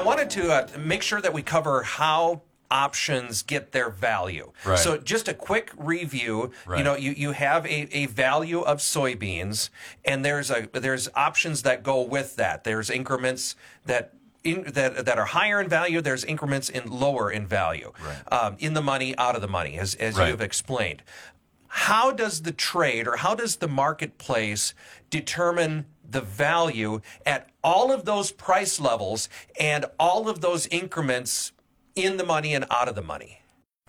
Wanted 0.04 0.30
to 0.32 0.52
uh, 0.52 0.68
make 0.80 1.02
sure 1.02 1.22
that 1.22 1.34
we 1.34 1.42
cover 1.42 1.84
how 1.84 2.42
options 2.72 3.44
get 3.44 3.72
their 3.72 3.90
value. 3.90 4.52
Right. 4.66 4.80
So 4.80 4.98
just 4.98 5.28
a 5.28 5.34
quick 5.34 5.72
review. 5.78 6.52
You 6.76 6.84
know, 6.84 6.96
you, 6.96 7.12
you 7.12 7.32
have 7.34 7.66
a, 7.66 7.88
a 7.96 8.06
value 8.08 8.62
of 8.62 8.80
soybeans, 8.80 9.70
and 10.04 10.24
there's 10.26 10.50
a 10.50 10.68
there's 10.74 11.08
options 11.16 11.62
that 11.64 11.84
go 11.84 12.02
with 12.02 12.36
that. 12.38 12.64
There's 12.64 12.90
increments 12.90 13.56
that. 13.86 14.14
In, 14.44 14.64
that 14.74 15.06
that 15.06 15.18
are 15.18 15.24
higher 15.24 15.62
in 15.62 15.70
value. 15.70 16.02
There's 16.02 16.26
increments 16.26 16.68
in 16.68 16.90
lower 16.92 17.32
in 17.32 17.48
value, 17.48 17.94
Right. 18.06 18.34
um, 18.34 18.58
in 18.60 18.74
the 18.74 18.82
money, 18.82 19.18
out 19.18 19.36
of 19.36 19.42
the 19.42 19.48
money, 19.48 19.78
as 19.80 19.96
as 19.96 20.18
Right. 20.18 20.28
you've 20.28 20.42
explained. 20.42 21.02
How 21.70 22.12
does 22.12 22.42
the 22.42 22.52
trade 22.52 23.08
or 23.08 23.16
how 23.16 23.36
does 23.36 23.56
the 23.56 23.70
marketplace 23.70 24.74
determine 25.10 25.86
the 26.10 26.22
value 26.22 27.02
at 27.26 27.50
all 27.64 27.92
of 27.92 28.06
those 28.06 28.32
price 28.32 28.80
levels 28.80 29.30
and 29.60 29.86
all 30.00 30.30
of 30.30 30.42
those 30.42 30.68
increments 30.68 31.52
in 31.96 32.18
the 32.18 32.26
money 32.26 32.54
and 32.54 32.66
out 32.70 32.88
of 32.88 32.96
the 32.96 33.02
money? 33.02 33.40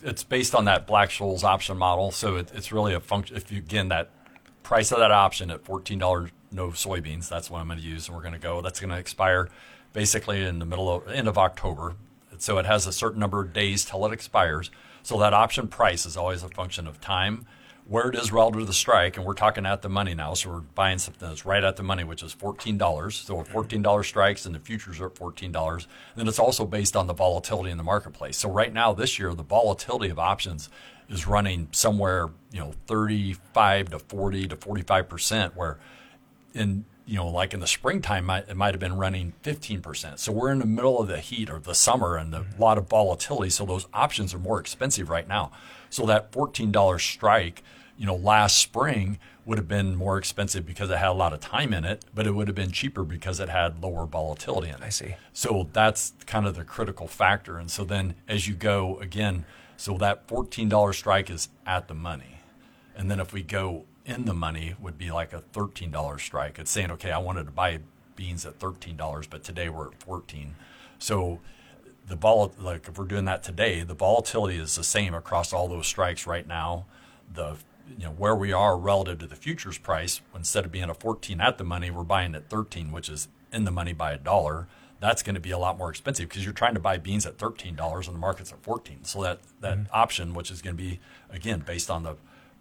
it's 0.05 0.23
based 0.23 0.55
on 0.55 0.67
that 0.67 0.87
Black 0.87 1.09
Scholes 1.09 1.43
option 1.43 1.77
model. 1.79 2.11
So 2.11 2.37
it, 2.37 2.53
it's 2.55 2.71
really 2.71 2.95
a 2.95 3.01
function. 3.01 3.37
If 3.37 3.51
you 3.51 3.59
again 3.59 3.89
that 3.89 4.11
price 4.63 4.93
of 4.93 4.99
that 4.99 5.11
option 5.11 5.51
at 5.51 5.65
fourteen 5.65 5.99
dollars 5.99 6.31
no 6.53 6.69
soybeans, 6.69 7.29
that's 7.29 7.51
what 7.51 7.61
I'm 7.61 7.67
going 7.67 7.81
to 7.81 7.85
use, 7.85 8.07
and 8.07 8.17
we're 8.17 8.23
going 8.23 8.35
to 8.35 8.39
go. 8.39 8.61
That's 8.61 8.79
going 8.79 8.91
to 8.91 8.99
expire 8.99 9.49
basically 9.93 10.45
in 10.45 10.59
the 10.59 10.67
middle 10.67 10.93
of 10.93 11.09
end 11.09 11.27
of 11.27 11.39
October. 11.39 11.97
So 12.39 12.59
it 12.59 12.67
has 12.67 12.87
a 12.87 12.93
certain 12.93 13.21
number 13.21 13.41
of 13.41 13.53
days 13.53 13.85
till 13.85 14.05
it 14.07 14.13
expires. 14.13 14.71
So 15.03 15.19
that 15.19 15.33
option 15.33 15.69
price 15.69 16.05
is 16.05 16.17
always 16.17 16.43
a 16.43 16.49
function 16.49 16.87
of 16.87 17.01
time, 17.01 17.47
where 17.87 18.09
it 18.09 18.15
is 18.15 18.33
relative 18.33 18.63
to 18.63 18.67
the 18.67 18.73
strike, 18.73 19.17
and 19.17 19.27
we're 19.27 19.35
talking 19.35 19.67
at 19.67 19.83
the 19.83 19.89
money 19.89 20.15
now. 20.15 20.33
So 20.35 20.51
we're 20.51 20.61
buying 20.61 20.99
something 20.99 21.29
that's 21.29 21.45
right 21.45 21.63
at 21.63 21.77
the 21.77 21.83
money, 21.83 22.05
which 22.05 22.23
is 22.23 22.33
fourteen 22.33 22.79
dollars. 22.79 23.17
So 23.17 23.43
fourteen 23.45 23.83
dollars 23.83 24.07
strikes, 24.07 24.47
and 24.47 24.55
the 24.55 24.59
futures 24.59 25.01
are 25.01 25.07
at 25.07 25.17
fourteen 25.17 25.53
dollars. 25.53 25.87
Then 26.17 26.27
it's 26.27 26.39
also 26.39 26.65
based 26.65 26.97
on 26.97 27.07
the 27.07 27.15
volatility 27.15 27.71
in 27.71 27.77
the 27.77 27.85
marketplace. 27.85 28.39
So 28.39 28.51
right 28.51 28.73
now, 28.73 28.93
this 28.95 29.19
year, 29.19 29.35
the 29.35 29.43
volatility 29.43 30.11
of 30.11 30.19
options 30.19 30.71
is 31.09 31.27
running 31.27 31.69
somewhere, 31.73 32.31
you 32.53 32.61
know, 32.61 32.73
thirty-five 32.87 33.91
to 33.91 33.99
forty 33.99 34.49
to 34.49 34.57
forty-five 34.57 35.09
percent, 35.09 35.55
where 35.55 35.79
in 36.55 36.87
you 37.07 37.17
know 37.17 37.29
like 37.29 37.53
in 37.53 37.61
the 37.61 37.67
springtime 37.67 38.31
it 38.31 38.57
might 38.57 38.73
have 38.73 38.81
been 38.81 38.97
running 38.97 39.35
15% 39.43 40.19
so 40.19 40.33
we're 40.33 40.51
in 40.51 40.59
the 40.59 40.67
middle 40.67 41.01
of 41.01 41.09
the 41.09 41.19
heat 41.19 41.51
or 41.51 41.59
the 41.59 41.75
summer 41.75 42.17
and 42.17 42.35
a 42.35 42.41
mm-hmm. 42.41 42.63
lot 42.63 42.79
of 42.79 42.89
volatility 42.89 43.51
so 43.51 43.67
those 43.67 43.87
options 43.93 44.33
are 44.33 44.39
more 44.39 44.59
expensive 44.59 45.11
right 45.11 45.29
now 45.29 45.53
so 45.95 46.07
that 46.07 46.33
$14 46.33 47.01
strike 47.01 47.63
you 47.97 48.07
know 48.07 48.17
last 48.17 48.59
spring 48.59 49.19
would 49.47 49.59
have 49.59 49.69
been 49.69 49.95
more 49.95 50.17
expensive 50.17 50.67
because 50.67 50.91
it 50.91 50.99
had 50.99 51.11
a 51.11 51.13
lot 51.13 51.33
of 51.33 51.41
time 51.41 51.73
in 51.73 51.85
it 51.85 52.05
but 52.15 52.27
it 52.27 52.33
would 52.33 52.49
have 52.49 52.55
been 52.57 52.73
cheaper 52.73 53.05
because 53.05 53.39
it 53.39 53.49
had 53.49 53.83
lower 53.83 54.07
volatility 54.07 54.69
in 54.69 54.75
it 54.75 54.83
I 54.83 54.89
see. 54.89 55.15
so 55.33 55.69
that's 55.73 56.15
kind 56.27 56.47
of 56.47 56.57
the 56.57 56.65
critical 56.65 57.07
factor. 57.07 57.59
And 57.59 57.71
so 57.71 57.85
then 57.85 58.15
as 58.29 58.49
you 58.49 58.55
go 58.55 58.99
again, 58.99 59.45
so 59.77 59.97
that 59.99 60.27
$14 60.27 60.95
strike 60.95 61.31
is 61.31 61.49
at 61.67 61.89
the 61.89 61.95
money. 61.95 62.41
And 62.97 63.11
then 63.11 63.21
if 63.21 63.33
we 63.33 63.43
go 63.43 63.85
in 64.05 64.25
the 64.25 64.35
money 64.35 64.75
would 64.81 64.99
be 64.99 65.11
like 65.11 65.33
a 65.33 65.43
$13 65.53 66.21
strike. 66.21 66.59
It's 66.59 66.71
saying, 66.71 66.91
okay, 66.93 67.11
I 67.11 67.19
wanted 67.19 67.47
to 67.47 67.51
buy 67.51 67.79
beans 68.17 68.45
at 68.47 68.59
$13, 68.59 69.29
but 69.31 69.43
today 69.43 69.69
we're 69.69 69.89
at 69.89 70.03
14. 70.03 70.55
So 70.99 71.41
the 72.07 72.17
vol 72.17 72.53
like 72.59 72.89
if 72.89 72.99
we're 72.99 73.05
doing 73.05 73.25
that 73.25 73.43
today, 73.43 73.83
the 73.83 73.95
volatility 73.95 74.59
is 74.59 74.77
the 74.77 74.85
same 74.85 75.15
across 75.15 75.53
all 75.53 75.69
those 75.69 75.87
strikes 75.87 76.27
right 76.27 76.47
now. 76.47 76.87
The 77.33 77.57
you 77.99 78.05
know 78.05 78.11
where 78.11 78.35
we 78.35 78.53
are 78.53 78.79
relative 78.79 79.19
to 79.19 79.27
the 79.27 79.37
futures 79.37 79.79
price, 79.79 80.21
instead 80.35 80.65
of 80.65 80.73
being 80.73 80.91
a 80.91 80.95
14 80.95 81.41
at 81.41 81.59
the 81.59 81.65
money, 81.65 81.91
we're 81.91 82.05
buying 82.05 82.35
at 82.35 82.49
13, 82.49 82.93
which 82.93 83.09
is 83.09 83.29
in 83.53 83.65
the 83.65 83.71
money 83.71 83.93
by 83.93 84.13
a 84.13 84.19
dollar. 84.19 84.67
That's 85.01 85.23
going 85.23 85.35
to 85.35 85.41
be 85.41 85.51
a 85.51 85.59
lot 85.59 85.77
more 85.77 85.91
expensive 85.91 86.29
because 86.29 86.45
you're 86.45 86.55
trying 86.55 86.75
to 86.75 86.81
buy 86.81 86.97
beans 86.97 87.27
at 87.27 87.37
$13 87.37 88.07
and 88.07 88.15
the 88.15 88.19
market's 88.19 88.53
at 88.53 88.63
14. 88.63 89.05
So 89.05 89.23
that 89.23 89.41
that 89.61 89.77
mm-hmm. 89.77 89.87
option, 89.93 90.35
which 90.35 90.51
is 90.51 90.63
going 90.63 90.77
to 90.77 90.83
be 90.83 91.01
again 91.31 91.63
based 91.67 91.91
on 91.91 92.03
the 92.03 92.17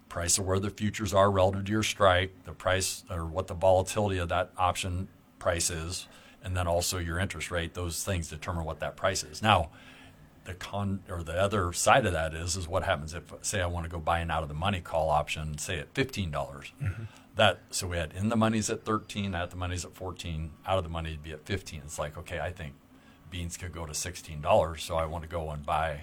price 0.08 0.38
of 0.38 0.46
where 0.46 0.58
the 0.58 0.70
futures 0.70 1.12
are 1.12 1.30
relative 1.30 1.64
to 1.64 1.72
your 1.72 1.82
strike, 1.82 2.32
the 2.44 2.52
price 2.52 3.04
or 3.10 3.24
what 3.24 3.46
the 3.46 3.54
volatility 3.54 4.18
of 4.18 4.28
that 4.28 4.50
option 4.56 5.08
price 5.38 5.70
is, 5.70 6.06
and 6.44 6.56
then 6.56 6.66
also 6.66 6.98
your 6.98 7.18
interest 7.18 7.50
rate. 7.50 7.74
Those 7.74 8.04
things 8.04 8.28
determine 8.28 8.64
what 8.64 8.80
that 8.80 8.96
price 8.96 9.24
is. 9.24 9.42
Now, 9.42 9.70
the 10.44 10.54
con 10.54 11.00
or 11.08 11.22
the 11.22 11.40
other 11.40 11.72
side 11.72 12.04
of 12.06 12.12
that 12.12 12.34
is 12.34 12.54
is 12.56 12.68
what 12.68 12.84
happens 12.84 13.14
if 13.14 13.32
say 13.40 13.60
I 13.60 13.66
want 13.66 13.84
to 13.84 13.90
go 13.90 13.98
buy 13.98 14.20
an 14.20 14.30
out 14.30 14.42
of 14.42 14.48
the 14.48 14.54
money 14.54 14.80
call 14.80 15.08
option, 15.08 15.58
say 15.58 15.78
at 15.78 15.94
fifteen 15.94 16.30
dollars. 16.30 16.72
Mm-hmm. 16.82 17.04
That 17.36 17.60
so 17.70 17.88
we 17.88 17.96
had 17.96 18.12
in 18.12 18.28
the 18.28 18.36
money's 18.36 18.68
at 18.70 18.84
thirteen, 18.84 19.34
at 19.34 19.50
the 19.50 19.56
money's 19.56 19.84
at 19.84 19.94
fourteen, 19.94 20.50
out 20.66 20.78
of 20.78 20.84
the 20.84 20.90
money 20.90 21.10
would 21.10 21.22
be 21.22 21.32
at 21.32 21.46
fifteen. 21.46 21.80
It's 21.84 21.98
like 21.98 22.18
okay, 22.18 22.40
I 22.40 22.50
think 22.52 22.74
beans 23.30 23.56
could 23.56 23.72
go 23.72 23.86
to 23.86 23.94
sixteen 23.94 24.40
dollars, 24.40 24.82
so 24.82 24.96
I 24.96 25.06
want 25.06 25.24
to 25.24 25.28
go 25.28 25.50
and 25.50 25.64
buy. 25.64 26.02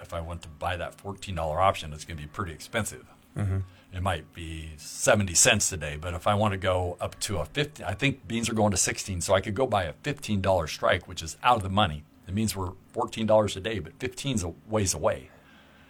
If 0.00 0.14
I 0.14 0.20
want 0.20 0.42
to 0.42 0.48
buy 0.48 0.76
that 0.76 0.94
fourteen 0.94 1.34
dollar 1.34 1.60
option, 1.60 1.92
it's 1.92 2.04
going 2.04 2.16
to 2.16 2.22
be 2.22 2.28
pretty 2.28 2.52
expensive. 2.52 3.04
Mm-hmm. 3.38 3.58
It 3.96 4.02
might 4.02 4.34
be 4.34 4.72
seventy 4.76 5.34
cents 5.34 5.70
today, 5.70 5.96
but 5.98 6.12
if 6.12 6.26
I 6.26 6.34
want 6.34 6.52
to 6.52 6.58
go 6.58 6.98
up 7.00 7.18
to 7.20 7.38
a 7.38 7.46
fifty, 7.46 7.82
I 7.82 7.94
think 7.94 8.28
beans 8.28 8.50
are 8.50 8.54
going 8.54 8.70
to 8.72 8.76
sixteen, 8.76 9.20
so 9.20 9.34
I 9.34 9.40
could 9.40 9.54
go 9.54 9.66
buy 9.66 9.84
a 9.84 9.94
fifteen 10.02 10.40
dollar 10.40 10.66
strike, 10.66 11.08
which 11.08 11.22
is 11.22 11.36
out 11.42 11.56
of 11.56 11.62
the 11.62 11.70
money. 11.70 12.04
It 12.26 12.34
means 12.34 12.54
we're 12.54 12.72
fourteen 12.92 13.26
dollars 13.26 13.56
a 13.56 13.60
day, 13.60 13.78
but 13.78 13.98
15's 13.98 14.44
a 14.44 14.52
ways 14.68 14.92
away. 14.92 15.30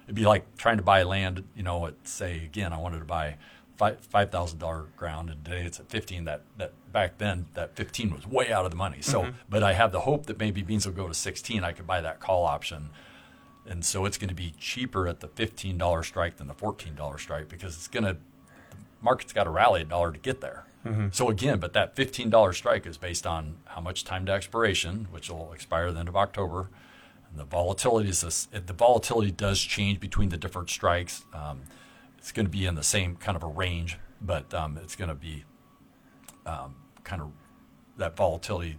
It'd 0.06 0.14
be 0.14 0.24
like 0.24 0.56
trying 0.56 0.76
to 0.76 0.82
buy 0.82 1.02
land, 1.02 1.44
you 1.56 1.62
know, 1.62 1.86
at 1.86 1.94
say 2.04 2.44
again, 2.44 2.72
I 2.72 2.78
wanted 2.78 3.00
to 3.00 3.04
buy 3.04 3.36
five 3.76 4.00
five 4.00 4.30
thousand 4.30 4.58
dollar 4.58 4.86
ground, 4.96 5.30
and 5.30 5.44
today 5.44 5.64
it's 5.64 5.80
at 5.80 5.88
fifteen. 5.88 6.24
That 6.24 6.42
that 6.58 6.72
back 6.92 7.18
then 7.18 7.46
that 7.54 7.76
fifteen 7.76 8.14
was 8.14 8.26
way 8.26 8.52
out 8.52 8.64
of 8.64 8.70
the 8.70 8.76
money. 8.76 9.00
So, 9.00 9.22
mm-hmm. 9.22 9.30
but 9.48 9.62
I 9.62 9.72
have 9.72 9.92
the 9.92 10.00
hope 10.00 10.26
that 10.26 10.38
maybe 10.38 10.62
beans 10.62 10.86
will 10.86 10.94
go 10.94 11.08
to 11.08 11.14
sixteen. 11.14 11.64
I 11.64 11.72
could 11.72 11.86
buy 11.86 12.00
that 12.00 12.20
call 12.20 12.44
option, 12.44 12.90
and 13.68 13.84
so 13.84 14.04
it's 14.06 14.18
going 14.18 14.28
to 14.28 14.34
be 14.34 14.54
cheaper 14.58 15.06
at 15.06 15.20
the 15.20 15.28
fifteen 15.28 15.78
dollar 15.78 16.02
strike 16.02 16.36
than 16.36 16.48
the 16.48 16.54
fourteen 16.54 16.94
dollar 16.94 17.18
strike 17.18 17.48
because 17.48 17.76
it's 17.76 17.88
going 17.88 18.04
to 18.04 18.14
the 18.14 18.76
market's 19.02 19.32
got 19.32 19.44
to 19.44 19.50
rally 19.50 19.82
a 19.82 19.84
dollar 19.84 20.10
to 20.12 20.18
get 20.18 20.40
there. 20.40 20.64
So 21.12 21.28
again, 21.28 21.58
but 21.58 21.74
that 21.74 21.94
fifteen 21.96 22.30
dollar 22.30 22.52
strike 22.54 22.86
is 22.86 22.96
based 22.96 23.26
on 23.26 23.58
how 23.66 23.80
much 23.80 24.04
time 24.04 24.24
to 24.26 24.32
expiration, 24.32 25.08
which 25.10 25.28
will 25.28 25.52
expire 25.52 25.92
the 25.92 26.00
end 26.00 26.08
of 26.08 26.16
October. 26.16 26.70
And 27.30 27.38
the 27.38 27.44
volatility 27.44 28.08
is 28.08 28.22
this, 28.22 28.48
it, 28.52 28.66
the 28.68 28.72
volatility 28.72 29.30
does 29.30 29.60
change 29.60 30.00
between 30.00 30.30
the 30.30 30.38
different 30.38 30.70
strikes. 30.70 31.26
Um, 31.34 31.60
it's 32.16 32.32
going 32.32 32.46
to 32.46 32.50
be 32.50 32.64
in 32.64 32.74
the 32.74 32.82
same 32.82 33.16
kind 33.16 33.36
of 33.36 33.42
a 33.42 33.48
range, 33.48 33.98
but 34.22 34.54
um, 34.54 34.78
it's 34.82 34.96
going 34.96 35.10
to 35.10 35.14
be 35.14 35.44
um, 36.46 36.74
kind 37.04 37.20
of 37.20 37.32
that 37.98 38.16
volatility 38.16 38.78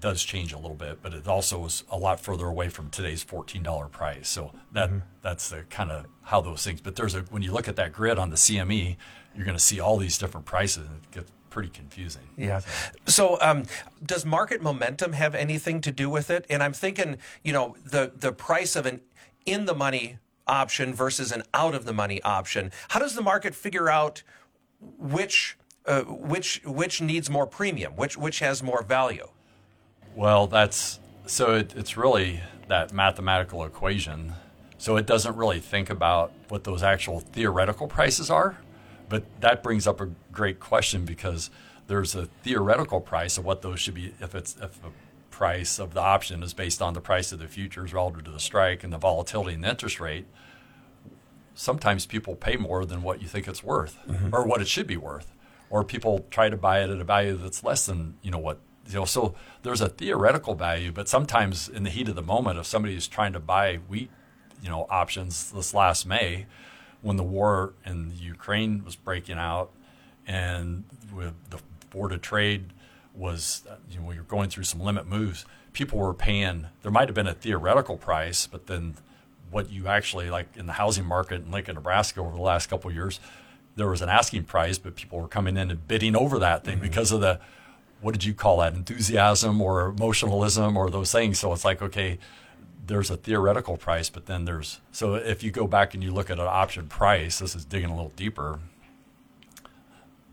does 0.00 0.22
change 0.22 0.52
a 0.52 0.58
little 0.58 0.76
bit, 0.76 1.02
but 1.02 1.12
it 1.12 1.26
also 1.26 1.64
is 1.64 1.84
a 1.90 1.98
lot 1.98 2.20
further 2.20 2.46
away 2.46 2.68
from 2.68 2.90
today's 2.90 3.22
fourteen 3.22 3.62
dollar 3.62 3.86
price. 3.86 4.28
So 4.28 4.52
that 4.72 4.90
that's 5.22 5.48
the 5.48 5.62
kind 5.70 5.90
of 5.90 6.06
how 6.22 6.40
those 6.40 6.64
things. 6.64 6.80
But 6.80 6.96
there's 6.96 7.14
a 7.14 7.20
when 7.22 7.42
you 7.42 7.52
look 7.52 7.68
at 7.68 7.76
that 7.76 7.92
grid 7.92 8.18
on 8.18 8.30
the 8.30 8.36
CME, 8.36 8.96
you're 9.34 9.44
going 9.44 9.56
to 9.56 9.62
see 9.62 9.80
all 9.80 9.96
these 9.96 10.18
different 10.18 10.46
prices, 10.46 10.86
and 10.86 10.96
it 11.02 11.10
gets 11.10 11.32
pretty 11.50 11.68
confusing. 11.68 12.22
Yeah. 12.36 12.60
So, 13.06 13.38
um, 13.40 13.64
does 14.04 14.24
market 14.24 14.62
momentum 14.62 15.12
have 15.14 15.34
anything 15.34 15.80
to 15.82 15.90
do 15.90 16.10
with 16.10 16.30
it? 16.30 16.46
And 16.48 16.62
I'm 16.62 16.72
thinking, 16.72 17.18
you 17.42 17.52
know, 17.52 17.76
the 17.84 18.12
the 18.16 18.32
price 18.32 18.76
of 18.76 18.86
an 18.86 19.00
in 19.46 19.64
the 19.64 19.74
money 19.74 20.18
option 20.46 20.94
versus 20.94 21.32
an 21.32 21.42
out 21.52 21.74
of 21.74 21.84
the 21.84 21.92
money 21.92 22.22
option. 22.22 22.70
How 22.88 23.00
does 23.00 23.14
the 23.14 23.22
market 23.22 23.54
figure 23.54 23.88
out 23.88 24.22
which 24.80 25.56
uh, 25.86 26.02
which 26.02 26.62
which 26.64 27.00
needs 27.00 27.30
more 27.30 27.46
premium, 27.46 27.96
which 27.96 28.16
which 28.16 28.40
has 28.40 28.62
more 28.62 28.82
value? 28.82 29.28
Well, 30.18 30.48
that's 30.48 30.98
so 31.26 31.54
it, 31.54 31.76
it's 31.76 31.96
really 31.96 32.40
that 32.66 32.92
mathematical 32.92 33.64
equation 33.64 34.34
So 34.76 34.96
it 34.96 35.06
doesn't 35.06 35.36
really 35.36 35.60
think 35.60 35.90
about 35.90 36.32
what 36.48 36.64
those 36.64 36.82
actual 36.82 37.20
theoretical 37.20 37.86
prices 37.86 38.28
are. 38.28 38.58
But 39.08 39.24
that 39.40 39.62
brings 39.62 39.86
up 39.86 40.00
a 40.00 40.08
great 40.32 40.58
question 40.58 41.04
because 41.04 41.50
there's 41.86 42.16
a 42.16 42.26
theoretical 42.42 43.00
price 43.00 43.38
of 43.38 43.44
what 43.44 43.62
those 43.62 43.78
should 43.78 43.94
be 43.94 44.12
if 44.20 44.34
it's 44.34 44.56
if 44.60 44.82
the 44.82 44.90
price 45.30 45.78
of 45.78 45.94
the 45.94 46.00
option 46.00 46.42
is 46.42 46.52
based 46.52 46.82
on 46.82 46.94
the 46.94 47.00
price 47.00 47.30
of 47.30 47.38
the 47.38 47.46
futures 47.46 47.94
relative 47.94 48.24
to 48.24 48.32
the 48.32 48.40
strike 48.40 48.82
and 48.82 48.92
the 48.92 48.98
volatility 48.98 49.54
and 49.54 49.62
the 49.62 49.70
interest 49.70 50.00
rate. 50.00 50.26
Sometimes 51.54 52.06
people 52.06 52.34
pay 52.34 52.56
more 52.56 52.84
than 52.84 53.02
what 53.02 53.22
you 53.22 53.28
think 53.28 53.46
it's 53.46 53.62
worth 53.62 53.98
mm-hmm. 54.08 54.34
or 54.34 54.44
what 54.44 54.60
it 54.60 54.66
should 54.66 54.88
be 54.88 54.96
worth. 54.96 55.32
Or 55.70 55.84
people 55.84 56.26
try 56.30 56.48
to 56.48 56.56
buy 56.56 56.82
it 56.82 56.90
at 56.90 57.00
a 57.00 57.04
value 57.04 57.36
that's 57.36 57.62
less 57.62 57.86
than, 57.86 58.16
you 58.22 58.32
know, 58.32 58.38
what 58.38 58.58
you 58.88 58.94
know, 58.94 59.04
so 59.04 59.34
there's 59.62 59.80
a 59.80 59.88
theoretical 59.88 60.54
value, 60.54 60.90
but 60.92 61.08
sometimes 61.08 61.68
in 61.68 61.84
the 61.84 61.90
heat 61.90 62.08
of 62.08 62.14
the 62.14 62.22
moment, 62.22 62.58
if 62.58 62.66
somebody 62.66 62.96
is 62.96 63.06
trying 63.06 63.34
to 63.34 63.40
buy 63.40 63.76
wheat, 63.88 64.10
you 64.62 64.68
know, 64.68 64.86
options 64.88 65.50
this 65.52 65.74
last 65.74 66.06
May, 66.06 66.46
when 67.02 67.16
the 67.16 67.22
war 67.22 67.74
in 67.84 68.12
Ukraine 68.16 68.84
was 68.84 68.96
breaking 68.96 69.38
out, 69.38 69.70
and 70.26 70.84
with 71.14 71.34
the 71.50 71.58
board 71.90 72.12
of 72.12 72.22
trade 72.22 72.72
was, 73.14 73.62
you 73.90 73.98
know, 73.98 74.06
we 74.06 74.16
were 74.16 74.22
going 74.22 74.48
through 74.48 74.64
some 74.64 74.80
limit 74.80 75.06
moves. 75.06 75.44
People 75.72 75.98
were 75.98 76.14
paying. 76.14 76.66
There 76.82 76.90
might 76.90 77.08
have 77.08 77.14
been 77.14 77.26
a 77.26 77.34
theoretical 77.34 77.96
price, 77.96 78.46
but 78.46 78.66
then 78.66 78.96
what 79.50 79.70
you 79.70 79.86
actually 79.86 80.30
like 80.30 80.56
in 80.56 80.66
the 80.66 80.74
housing 80.74 81.04
market 81.04 81.44
in 81.44 81.50
Lincoln, 81.50 81.74
Nebraska, 81.74 82.20
over 82.20 82.34
the 82.34 82.42
last 82.42 82.68
couple 82.68 82.90
of 82.90 82.96
years, 82.96 83.20
there 83.76 83.88
was 83.88 84.02
an 84.02 84.08
asking 84.08 84.44
price, 84.44 84.78
but 84.78 84.96
people 84.96 85.20
were 85.20 85.28
coming 85.28 85.56
in 85.56 85.70
and 85.70 85.86
bidding 85.86 86.16
over 86.16 86.38
that 86.38 86.64
thing 86.64 86.76
mm-hmm. 86.76 86.86
because 86.86 87.12
of 87.12 87.20
the 87.20 87.38
what 88.00 88.12
did 88.12 88.24
you 88.24 88.34
call 88.34 88.58
that 88.58 88.74
enthusiasm 88.74 89.60
or 89.60 89.88
emotionalism 89.88 90.76
or 90.76 90.90
those 90.90 91.10
things. 91.12 91.38
So 91.38 91.52
it's 91.52 91.64
like 91.64 91.82
okay, 91.82 92.18
there's 92.86 93.10
a 93.10 93.16
theoretical 93.16 93.76
price, 93.76 94.08
but 94.08 94.26
then 94.26 94.44
there's 94.44 94.80
so 94.92 95.14
if 95.14 95.42
you 95.42 95.50
go 95.50 95.66
back 95.66 95.94
and 95.94 96.02
you 96.02 96.10
look 96.10 96.30
at 96.30 96.38
an 96.38 96.46
option 96.46 96.88
price, 96.88 97.38
this 97.38 97.54
is 97.54 97.64
digging 97.64 97.90
a 97.90 97.94
little 97.94 98.12
deeper. 98.16 98.60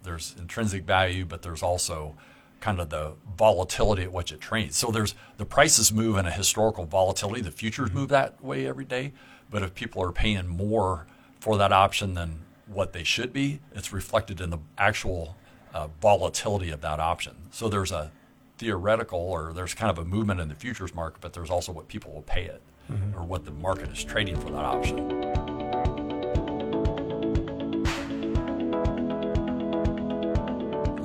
There's 0.03 0.35
intrinsic 0.37 0.83
value, 0.83 1.25
but 1.25 1.41
there's 1.41 1.63
also 1.63 2.15
kind 2.59 2.79
of 2.79 2.89
the 2.89 3.13
volatility 3.37 4.03
at 4.03 4.11
which 4.11 4.31
it 4.31 4.39
trades. 4.39 4.77
So 4.77 4.91
there's 4.91 5.13
the 5.37 5.45
prices 5.45 5.91
move 5.91 6.17
in 6.17 6.25
a 6.25 6.31
historical 6.31 6.85
volatility. 6.85 7.41
The 7.41 7.51
futures 7.51 7.91
move 7.91 8.09
that 8.09 8.43
way 8.43 8.67
every 8.67 8.85
day. 8.85 9.13
But 9.49 9.61
if 9.61 9.75
people 9.75 10.01
are 10.01 10.11
paying 10.11 10.47
more 10.47 11.05
for 11.39 11.57
that 11.57 11.71
option 11.71 12.15
than 12.15 12.39
what 12.65 12.93
they 12.93 13.03
should 13.03 13.31
be, 13.31 13.59
it's 13.73 13.93
reflected 13.93 14.41
in 14.41 14.49
the 14.49 14.57
actual 14.77 15.35
uh, 15.73 15.87
volatility 16.01 16.71
of 16.71 16.81
that 16.81 16.99
option. 16.99 17.35
So 17.55 17.69
there's 17.69 17.93
a 17.93 18.11
theoretical 18.57 19.17
or 19.17 19.53
there's 19.53 19.73
kind 19.73 19.89
of 19.89 19.97
a 19.97 20.03
movement 20.03 20.41
in 20.41 20.49
the 20.49 20.55
futures 20.55 20.93
market, 20.93 21.21
but 21.21 21.31
there's 21.31 21.49
also 21.49 21.71
what 21.71 21.87
people 21.87 22.11
will 22.11 22.23
pay 22.23 22.43
it 22.43 22.61
mm-hmm. 22.91 23.17
or 23.17 23.23
what 23.23 23.45
the 23.45 23.51
market 23.51 23.89
is 23.93 24.03
trading 24.03 24.35
for 24.35 24.49
that 24.49 24.65
option. 24.65 25.23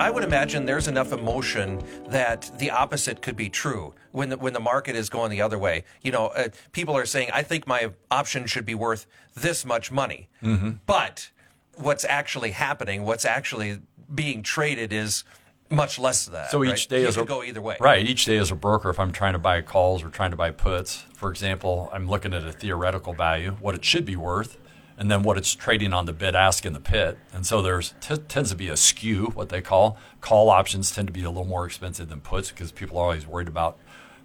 I 0.00 0.10
would 0.10 0.24
imagine 0.24 0.64
there's 0.66 0.88
enough 0.88 1.12
emotion 1.12 1.84
that 2.08 2.50
the 2.58 2.72
opposite 2.72 3.22
could 3.22 3.36
be 3.36 3.48
true 3.48 3.94
when 4.10 4.30
the, 4.30 4.36
when 4.36 4.52
the 4.52 4.58
market 4.58 4.96
is 4.96 5.08
going 5.08 5.30
the 5.30 5.42
other 5.42 5.56
way. 5.56 5.84
You 6.02 6.10
know, 6.10 6.26
uh, 6.28 6.48
people 6.72 6.96
are 6.96 7.06
saying, 7.06 7.30
I 7.32 7.44
think 7.44 7.68
my 7.68 7.92
option 8.10 8.46
should 8.46 8.66
be 8.66 8.74
worth 8.74 9.06
this 9.34 9.64
much 9.64 9.92
money. 9.92 10.28
Mm-hmm. 10.42 10.70
But 10.84 11.30
what's 11.76 12.04
actually 12.04 12.50
happening, 12.50 13.04
what's 13.04 13.24
actually 13.24 13.78
being 14.12 14.42
traded 14.42 14.92
is 14.92 15.22
much 15.70 15.98
less 15.98 16.24
than 16.24 16.35
that. 16.35 16.50
So 16.50 16.64
each 16.64 16.70
right? 16.70 16.88
day 16.88 17.04
is 17.04 17.16
a, 17.16 17.24
go 17.24 17.42
either 17.42 17.62
way. 17.62 17.76
Right. 17.80 18.06
Each 18.06 18.24
day 18.24 18.37
as 18.37 18.50
a 18.50 18.56
broker, 18.56 18.90
if 18.90 18.98
I'm 18.98 19.12
trying 19.12 19.35
to 19.35 19.38
buy 19.38 19.62
calls 19.62 20.02
or 20.02 20.11
trying 20.11 20.33
to 20.33 20.37
buy 20.37 20.50
puts, 20.50 21.04
for 21.14 21.30
example, 21.30 21.88
I'm 21.92 22.09
looking 22.09 22.35
at 22.35 22.44
a 22.44 22.52
theoretical 22.52 23.12
value, 23.12 23.56
what 23.61 23.74
it 23.74 23.85
should 23.85 24.04
be 24.04 24.16
worth, 24.16 24.59
and 24.98 25.11
then 25.11 25.22
what 25.22 25.38
it's 25.38 25.54
trading 25.54 25.92
on 25.92 26.04
the 26.04 26.12
bid 26.12 26.35
ask 26.35 26.66
in 26.66 26.72
the 26.72 26.80
pit. 26.80 27.18
And 27.33 27.46
so 27.46 27.62
there's 27.62 27.94
t- 28.00 28.16
tends 28.16 28.50
to 28.50 28.56
be 28.56 28.68
a 28.68 28.76
skew, 28.76 29.26
what 29.35 29.48
they 29.48 29.62
call 29.62 29.96
call 30.20 30.50
options 30.50 30.90
tend 30.90 31.09
to 31.09 31.12
be 31.12 31.22
a 31.22 31.30
little 31.30 31.46
more 31.46 31.64
expensive 31.64 32.09
than 32.09 32.20
puts 32.20 32.50
because 32.50 32.72
people 32.72 32.98
are 32.98 33.04
always 33.04 33.26
worried 33.26 33.48
about 33.48 33.78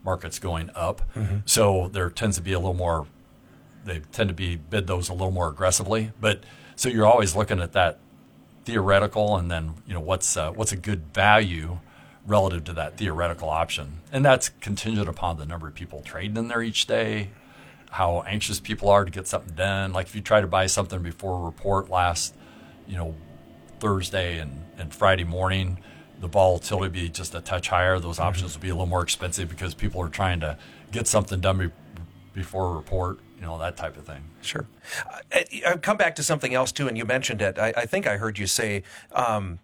markets 0.03 0.39
going 0.39 0.69
up. 0.75 1.01
Mm-hmm. 1.15 1.37
So 1.45 1.89
there 1.93 2.09
tends 2.09 2.35
to 2.35 2.41
be 2.41 2.53
a 2.53 2.59
little 2.59 2.73
more. 2.73 3.07
They 3.85 3.99
tend 4.11 4.29
to 4.29 4.33
be 4.33 4.55
bid 4.55 4.87
those 4.87 5.09
a 5.09 5.13
little 5.13 5.31
more 5.31 5.47
aggressively, 5.47 6.11
but 6.19 6.43
so 6.75 6.89
you're 6.89 7.05
always 7.05 7.35
looking 7.35 7.61
at 7.61 7.71
that 7.73 7.99
theoretical, 8.65 9.37
and 9.37 9.49
then 9.49 9.75
you 9.87 9.93
know 9.93 9.99
what's 10.01 10.35
uh, 10.35 10.51
what's 10.51 10.71
a 10.71 10.77
good 10.77 11.13
value 11.13 11.79
relative 12.27 12.63
to 12.65 12.73
that 12.73 12.97
theoretical 12.97 13.49
option, 13.49 13.99
and 14.11 14.25
that's 14.25 14.49
contingent 14.49 15.07
upon 15.07 15.37
the 15.37 15.45
number 15.45 15.67
of 15.67 15.75
people 15.75 16.01
trading 16.01 16.35
in 16.37 16.47
there 16.47 16.61
each 16.61 16.87
day, 16.87 17.29
how 17.91 18.23
anxious 18.27 18.59
people 18.59 18.89
are 18.89 19.05
to 19.05 19.11
get 19.11 19.27
something 19.27 19.53
done. 19.55 19.93
Like 19.93 20.07
if 20.07 20.15
you 20.15 20.21
try 20.21 20.41
to 20.41 20.47
buy 20.47 20.65
something 20.65 21.01
before 21.01 21.39
a 21.39 21.45
report 21.45 21.89
last, 21.89 22.35
you 22.87 22.97
know, 22.97 23.15
Thursday 23.79 24.39
and, 24.39 24.65
and 24.77 24.93
Friday 24.93 25.23
morning, 25.23 25.77
the 26.19 26.27
volatility 26.27 27.01
be 27.01 27.09
just 27.09 27.35
a 27.35 27.41
touch 27.41 27.69
higher. 27.69 27.99
Those 27.99 28.17
mm-hmm. 28.17 28.27
options 28.27 28.55
will 28.55 28.61
be 28.61 28.69
a 28.69 28.73
little 28.73 28.87
more 28.87 29.03
expensive 29.03 29.49
because 29.49 29.73
people 29.73 30.01
are 30.01 30.09
trying 30.09 30.39
to 30.39 30.57
get 30.91 31.07
something 31.07 31.39
done 31.39 31.57
before 32.35 32.67
a 32.67 32.75
report 32.75 33.19
you 33.39 33.45
know 33.45 33.57
that 33.57 33.77
type 33.77 33.97
of 33.97 34.05
thing. 34.05 34.23
Sure. 34.41 34.65
Uh, 35.11 35.39
I'll 35.67 35.77
come 35.77 35.97
back 35.97 36.15
to 36.15 36.23
something 36.23 36.53
else 36.53 36.71
too, 36.71 36.87
and 36.87 36.97
you 36.97 37.05
mentioned 37.05 37.41
it. 37.41 37.57
I, 37.57 37.73
I 37.75 37.85
think 37.85 38.07
I 38.07 38.17
heard 38.17 38.37
you 38.37 38.47
say. 38.47 38.83
Um, 39.11 39.59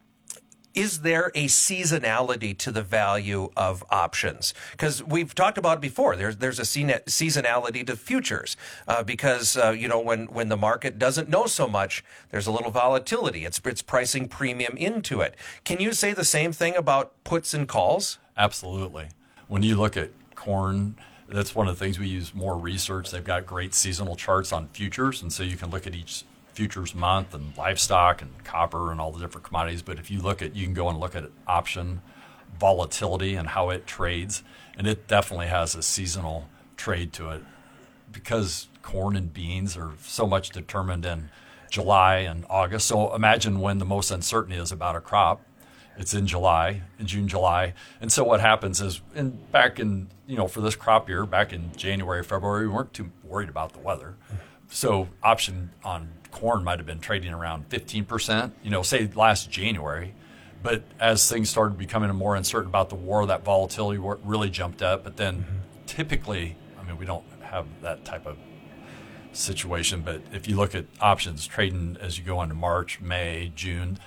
is 0.74 1.02
there 1.02 1.34
a 1.36 1.48
seasonality 1.48 2.58
to 2.60 2.72
the 2.72 2.82
value 2.82 3.50
of 3.58 3.84
options? 3.90 4.54
Because 4.72 5.04
we've 5.04 5.36
talked 5.36 5.58
about 5.58 5.80
it 5.80 5.82
before. 5.82 6.16
There's 6.16 6.38
there's 6.38 6.60
a 6.60 6.64
seasonality 6.64 7.86
to 7.88 7.98
futures 7.98 8.56
uh, 8.88 9.04
because 9.04 9.58
uh, 9.58 9.72
you 9.72 9.90
know 9.90 10.00
when 10.00 10.28
when 10.28 10.48
the 10.48 10.56
market 10.56 10.98
doesn't 10.98 11.28
know 11.28 11.46
so 11.46 11.68
much, 11.68 12.06
there's 12.30 12.48
a 12.48 12.52
little 12.52 12.72
volatility. 12.72 13.44
It's 13.44 13.60
it's 13.66 13.82
pricing 13.82 14.30
premium 14.30 14.78
into 14.78 15.20
it. 15.20 15.36
Can 15.66 15.82
you 15.82 15.92
say 15.92 16.14
the 16.14 16.24
same 16.24 16.54
thing 16.54 16.76
about 16.76 17.22
puts 17.26 17.54
and 17.54 17.68
calls? 17.68 18.20
Absolutely. 18.38 19.10
When 19.50 19.64
you 19.64 19.76
look 19.76 19.98
at 19.98 20.12
corn 20.36 20.96
that's 21.32 21.56
one 21.56 21.68
of 21.68 21.78
the 21.78 21.84
things 21.84 22.00
we 22.00 22.08
use 22.08 22.34
Moore 22.34 22.58
research. 22.58 23.12
They've 23.12 23.24
got 23.24 23.46
great 23.46 23.74
seasonal 23.74 24.16
charts 24.16 24.52
on 24.52 24.68
futures, 24.70 25.22
and 25.22 25.32
so 25.32 25.44
you 25.44 25.58
can 25.58 25.70
look 25.70 25.88
at 25.88 25.96
each 25.96 26.26
futures 26.54 26.94
month 26.94 27.34
and 27.34 27.56
livestock 27.58 28.22
and 28.22 28.44
copper 28.44 28.92
and 28.92 29.00
all 29.00 29.12
the 29.12 29.20
different 29.20 29.46
commodities. 29.46 29.82
But 29.82 30.00
if 30.00 30.12
you 30.12 30.20
look 30.20 30.42
at, 30.42 30.56
you 30.56 30.66
can 30.66 30.74
go 30.74 30.90
and 30.90 31.00
look 31.00 31.16
at 31.16 31.30
option 31.48 32.02
volatility 32.60 33.36
and 33.36 33.50
how 33.50 33.70
it 33.70 33.88
trades, 33.88 34.44
and 34.78 34.88
it 34.88 35.08
definitely 35.08 35.48
has 35.48 35.76
a 35.76 35.82
seasonal 35.82 36.48
trade 36.76 37.14
to 37.14 37.30
it 37.30 37.44
because 38.12 38.68
corn 38.82 39.16
and 39.16 39.34
beans 39.34 39.78
are 39.78 39.92
so 40.02 40.28
much 40.28 40.50
determined 40.50 41.06
in 41.06 41.30
July 41.70 42.18
and 42.18 42.46
August. 42.50 42.88
So 42.88 43.16
imagine 43.16 43.62
when 43.62 43.78
the 43.78 43.86
most 43.86 44.12
uncertainty 44.12 44.58
is 44.58 44.72
about 44.72 44.96
a 44.96 45.02
crop 45.02 45.42
it's 45.98 46.14
in 46.14 46.26
July, 46.26 46.82
in 47.00 47.06
June, 47.06 47.28
July. 47.28 47.74
And 48.00 48.12
so 48.12 48.24
what 48.24 48.42
happens 48.42 48.82
is, 48.82 49.02
in, 49.14 49.32
back 49.52 49.80
in, 49.80 50.10
you 50.26 50.38
know, 50.38 50.48
for 50.48 50.62
this 50.62 50.76
crop 50.76 51.10
year, 51.10 51.26
back 51.26 51.54
in 51.54 51.72
January, 51.76 52.24
February, 52.24 52.68
we 52.68 52.74
weren't 52.74 52.94
too 52.94 53.12
worried 53.24 53.50
about 53.50 53.74
the 53.74 53.80
weather. 53.80 54.16
So 54.70 55.10
option 55.22 55.72
on 55.84 56.10
corn 56.32 56.64
might 56.64 56.80
have 56.80 56.86
been 56.86 57.00
trading 57.00 57.34
around 57.34 57.70
15%, 57.70 58.52
you 58.64 58.70
know, 58.70 58.84
say 58.84 59.10
last 59.16 59.52
January. 59.52 60.14
But 60.64 60.84
as 61.00 61.30
things 61.30 61.50
started 61.50 61.78
becoming 61.78 62.14
more 62.16 62.36
uncertain 62.36 62.70
about 62.70 62.90
the 62.90 62.96
war, 62.96 63.26
that 63.26 63.44
volatility 63.44 64.00
really 64.24 64.50
jumped 64.50 64.82
up. 64.82 65.04
But 65.04 65.18
then 65.18 65.40
mm-hmm. 65.40 65.86
typically, 65.88 66.56
I 66.80 66.84
mean, 66.84 66.98
we 66.98 67.06
don't 67.06 67.26
have 67.42 67.66
that 67.82 68.06
type 68.06 68.26
of 68.26 68.38
situation. 69.34 70.02
But 70.02 70.22
if 70.32 70.48
you 70.48 70.56
look 70.56 70.76
at 70.76 70.86
options 71.00 71.48
trading 71.48 71.98
as 72.00 72.18
you 72.18 72.24
go 72.24 72.42
into 72.42 72.56
March, 72.56 73.02
May, 73.02 73.52
June, 73.56 74.00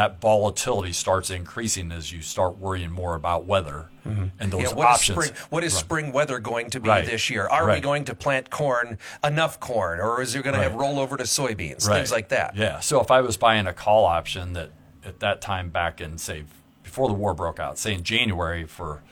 that 0.00 0.18
volatility 0.18 0.94
starts 0.94 1.28
increasing 1.28 1.92
as 1.92 2.10
you 2.10 2.22
start 2.22 2.56
worrying 2.56 2.90
more 2.90 3.14
about 3.14 3.44
weather 3.44 3.90
mm-hmm. 4.06 4.28
and 4.38 4.50
those 4.50 4.62
yeah, 4.62 4.72
what 4.72 4.86
options. 4.86 5.18
Is 5.18 5.24
spring, 5.26 5.46
what 5.50 5.62
is 5.62 5.74
right. 5.74 5.80
spring 5.80 6.12
weather 6.12 6.38
going 6.38 6.70
to 6.70 6.80
be 6.80 6.88
right. 6.88 7.04
this 7.04 7.28
year? 7.28 7.46
Are 7.46 7.66
right. 7.66 7.74
we 7.76 7.80
going 7.82 8.06
to 8.06 8.14
plant 8.14 8.48
corn, 8.48 8.96
enough 9.22 9.60
corn, 9.60 10.00
or 10.00 10.22
is 10.22 10.32
there 10.32 10.40
going 10.40 10.56
to 10.56 10.62
have 10.62 10.72
rollover 10.72 11.18
to 11.18 11.24
soybeans, 11.24 11.86
things 11.86 12.10
like 12.10 12.30
that? 12.30 12.56
Yeah. 12.56 12.80
So 12.80 12.98
if 13.02 13.10
I 13.10 13.20
was 13.20 13.36
buying 13.36 13.66
a 13.66 13.74
call 13.74 14.06
option 14.06 14.54
that 14.54 14.70
at 15.04 15.20
that 15.20 15.42
time 15.42 15.68
back 15.68 16.00
in 16.00 16.16
say 16.16 16.44
before 16.82 17.06
the 17.06 17.14
war 17.14 17.34
broke 17.34 17.60
out, 17.60 17.76
say 17.78 17.92
in 17.92 18.02
January 18.02 18.64
for 18.64 19.02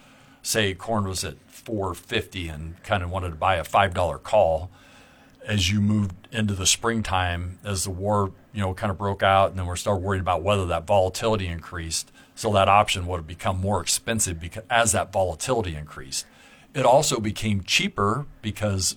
say 0.42 0.72
corn 0.72 1.06
was 1.06 1.22
at 1.22 1.36
450 1.48 2.48
and 2.48 2.82
kind 2.82 3.02
of 3.02 3.10
wanted 3.10 3.28
to 3.28 3.36
buy 3.36 3.56
a 3.56 3.62
$5 3.62 4.22
call 4.22 4.70
as 5.48 5.70
you 5.70 5.80
moved 5.80 6.28
into 6.30 6.54
the 6.54 6.66
springtime, 6.66 7.58
as 7.64 7.84
the 7.84 7.90
war, 7.90 8.30
you 8.52 8.60
know, 8.60 8.74
kind 8.74 8.90
of 8.90 8.98
broke 8.98 9.22
out, 9.22 9.48
and 9.48 9.58
then 9.58 9.66
we're 9.66 9.76
starting 9.76 10.04
worried 10.04 10.20
about 10.20 10.42
whether 10.42 10.66
that 10.66 10.86
volatility 10.86 11.46
increased. 11.46 12.12
So 12.34 12.52
that 12.52 12.68
option 12.68 13.06
would 13.06 13.16
have 13.16 13.26
become 13.26 13.58
more 13.58 13.80
expensive 13.80 14.38
because 14.38 14.62
as 14.68 14.92
that 14.92 15.10
volatility 15.10 15.74
increased. 15.74 16.26
It 16.74 16.84
also 16.84 17.18
became 17.18 17.62
cheaper 17.62 18.26
because 18.42 18.96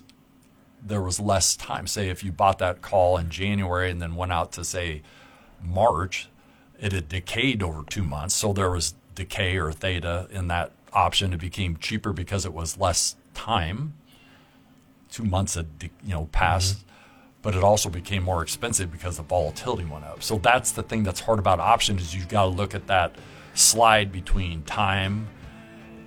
there 0.84 1.00
was 1.00 1.18
less 1.18 1.56
time. 1.56 1.86
Say 1.86 2.10
if 2.10 2.22
you 2.22 2.30
bought 2.30 2.58
that 2.58 2.82
call 2.82 3.16
in 3.16 3.30
January 3.30 3.90
and 3.90 4.00
then 4.00 4.14
went 4.14 4.30
out 4.30 4.52
to 4.52 4.64
say 4.64 5.00
March, 5.60 6.28
it 6.78 6.92
had 6.92 7.08
decayed 7.08 7.62
over 7.62 7.82
two 7.88 8.02
months. 8.02 8.34
So 8.34 8.52
there 8.52 8.70
was 8.70 8.94
decay 9.14 9.56
or 9.56 9.72
theta 9.72 10.28
in 10.30 10.48
that 10.48 10.72
option. 10.92 11.32
It 11.32 11.40
became 11.40 11.78
cheaper 11.78 12.12
because 12.12 12.44
it 12.44 12.52
was 12.52 12.76
less 12.76 13.16
time 13.32 13.94
two 15.12 15.24
months 15.24 15.54
had 15.54 15.66
you 15.80 15.90
know 16.10 16.28
passed. 16.32 16.78
Mm-hmm. 16.78 16.88
But 17.42 17.56
it 17.56 17.64
also 17.64 17.88
became 17.88 18.22
more 18.22 18.40
expensive 18.40 18.92
because 18.92 19.16
the 19.16 19.24
volatility 19.24 19.84
went 19.84 20.04
up. 20.04 20.22
So 20.22 20.38
that's 20.38 20.70
the 20.70 20.82
thing 20.84 21.02
that's 21.02 21.18
hard 21.18 21.40
about 21.40 21.58
options 21.58 22.02
is 22.02 22.14
you've 22.14 22.28
got 22.28 22.44
to 22.44 22.48
look 22.48 22.72
at 22.72 22.86
that 22.86 23.16
slide 23.54 24.12
between 24.12 24.62
time, 24.62 25.26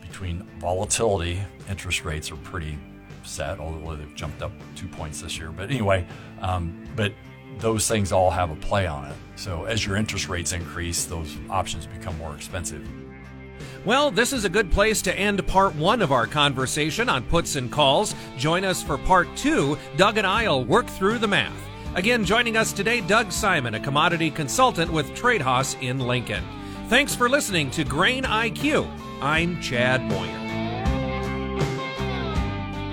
between 0.01 0.47
volatility. 0.59 1.41
Interest 1.69 2.05
rates 2.05 2.31
are 2.31 2.37
pretty 2.37 2.79
set, 3.23 3.59
although 3.59 3.97
they've 3.97 4.15
jumped 4.15 4.41
up 4.41 4.53
two 4.77 4.87
points 4.87 5.19
this 5.19 5.37
year. 5.37 5.51
But 5.51 5.69
anyway, 5.69 6.07
um, 6.39 6.85
but 6.95 7.11
those 7.59 7.85
things 7.85 8.13
all 8.13 8.31
have 8.31 8.49
a 8.51 8.55
play 8.55 8.87
on 8.87 9.05
it. 9.05 9.15
So 9.35 9.65
as 9.65 9.85
your 9.85 9.97
interest 9.97 10.29
rates 10.29 10.53
increase, 10.53 11.03
those 11.03 11.35
options 11.49 11.85
become 11.85 12.17
more 12.17 12.33
expensive. 12.33 12.87
Well, 13.85 14.09
this 14.09 14.33
is 14.33 14.45
a 14.45 14.49
good 14.49 14.71
place 14.71 15.03
to 15.03 15.15
end 15.15 15.45
part 15.45 15.75
one 15.75 16.01
of 16.01 16.11
our 16.11 16.25
conversation 16.25 17.07
on 17.07 17.21
puts 17.21 17.55
and 17.55 17.71
calls. 17.71 18.15
Join 18.35 18.65
us 18.65 18.81
for 18.81 18.97
part 18.97 19.27
two. 19.37 19.77
Doug 19.95 20.17
and 20.17 20.25
I 20.25 20.47
will 20.47 20.65
work 20.65 20.87
through 20.87 21.19
the 21.19 21.27
math. 21.27 21.53
Again, 21.93 22.25
joining 22.25 22.57
us 22.57 22.73
today, 22.73 23.01
Doug 23.01 23.31
Simon, 23.31 23.75
a 23.75 23.79
commodity 23.79 24.31
consultant 24.31 24.91
with 24.91 25.11
Tredas 25.11 25.79
in 25.83 25.99
Lincoln. 25.99 26.43
Thanks 26.87 27.13
for 27.13 27.29
listening 27.29 27.69
to 27.71 27.83
Grain 27.83 28.23
IQ. 28.23 28.89
I'm 29.21 29.61
Chad 29.61 30.01
Moore. 30.01 30.25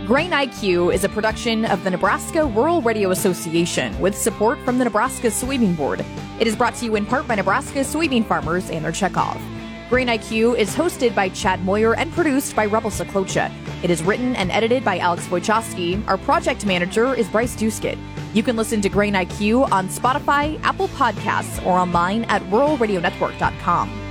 Grain 0.07 0.33
IQ 0.33 0.93
is 0.93 1.05
a 1.05 1.09
production 1.09 1.65
of 1.65 1.83
the 1.85 1.91
Nebraska 1.91 2.45
Rural 2.45 2.83
Radio 2.83 3.13
Association 3.13 3.99
with 3.99 4.15
support 4.15 4.59
from 4.59 4.77
the 4.77 4.85
Nebraska 4.85 5.29
Soybean 5.29 5.75
Board. 5.75 6.05
It 6.39 6.47
is 6.47 6.55
brought 6.55 6.75
to 6.77 6.85
you 6.85 6.97
in 6.97 7.07
part 7.07 7.27
by 7.27 7.37
Nebraska 7.37 7.79
soybean 7.79 8.27
farmers 8.27 8.69
and 8.69 8.85
their 8.85 8.93
checkoff. 8.93 9.41
Grain 9.93 10.09
IQ 10.09 10.57
is 10.57 10.75
hosted 10.75 11.15
by 11.15 11.29
Chad 11.29 11.63
Moore 11.67 11.95
and 11.99 12.11
produced 12.13 12.57
by 12.57 12.65
Rebel 12.65 12.89
Saklocha. 12.91 13.53
It 13.85 13.91
is 13.91 14.03
written 14.03 14.35
and 14.37 14.51
edited 14.51 14.83
by 14.83 14.97
Alex 14.97 15.27
Wojcicki. 15.27 16.03
Our 16.09 16.17
project 16.17 16.65
manager 16.65 17.13
is 17.13 17.29
Bryce 17.29 17.55
Duskett. 17.55 17.99
You 18.33 18.43
can 18.43 18.57
listen 18.57 18.81
to 18.81 18.89
Grain 18.89 19.13
IQ 19.13 19.71
on 19.71 19.89
Spotify, 19.89 20.59
Apple 20.63 20.89
Podcasts, 20.89 21.63
or 21.67 21.73
online 21.77 22.25
at 22.31 22.41
ruralradionetwork.com. 22.45 24.02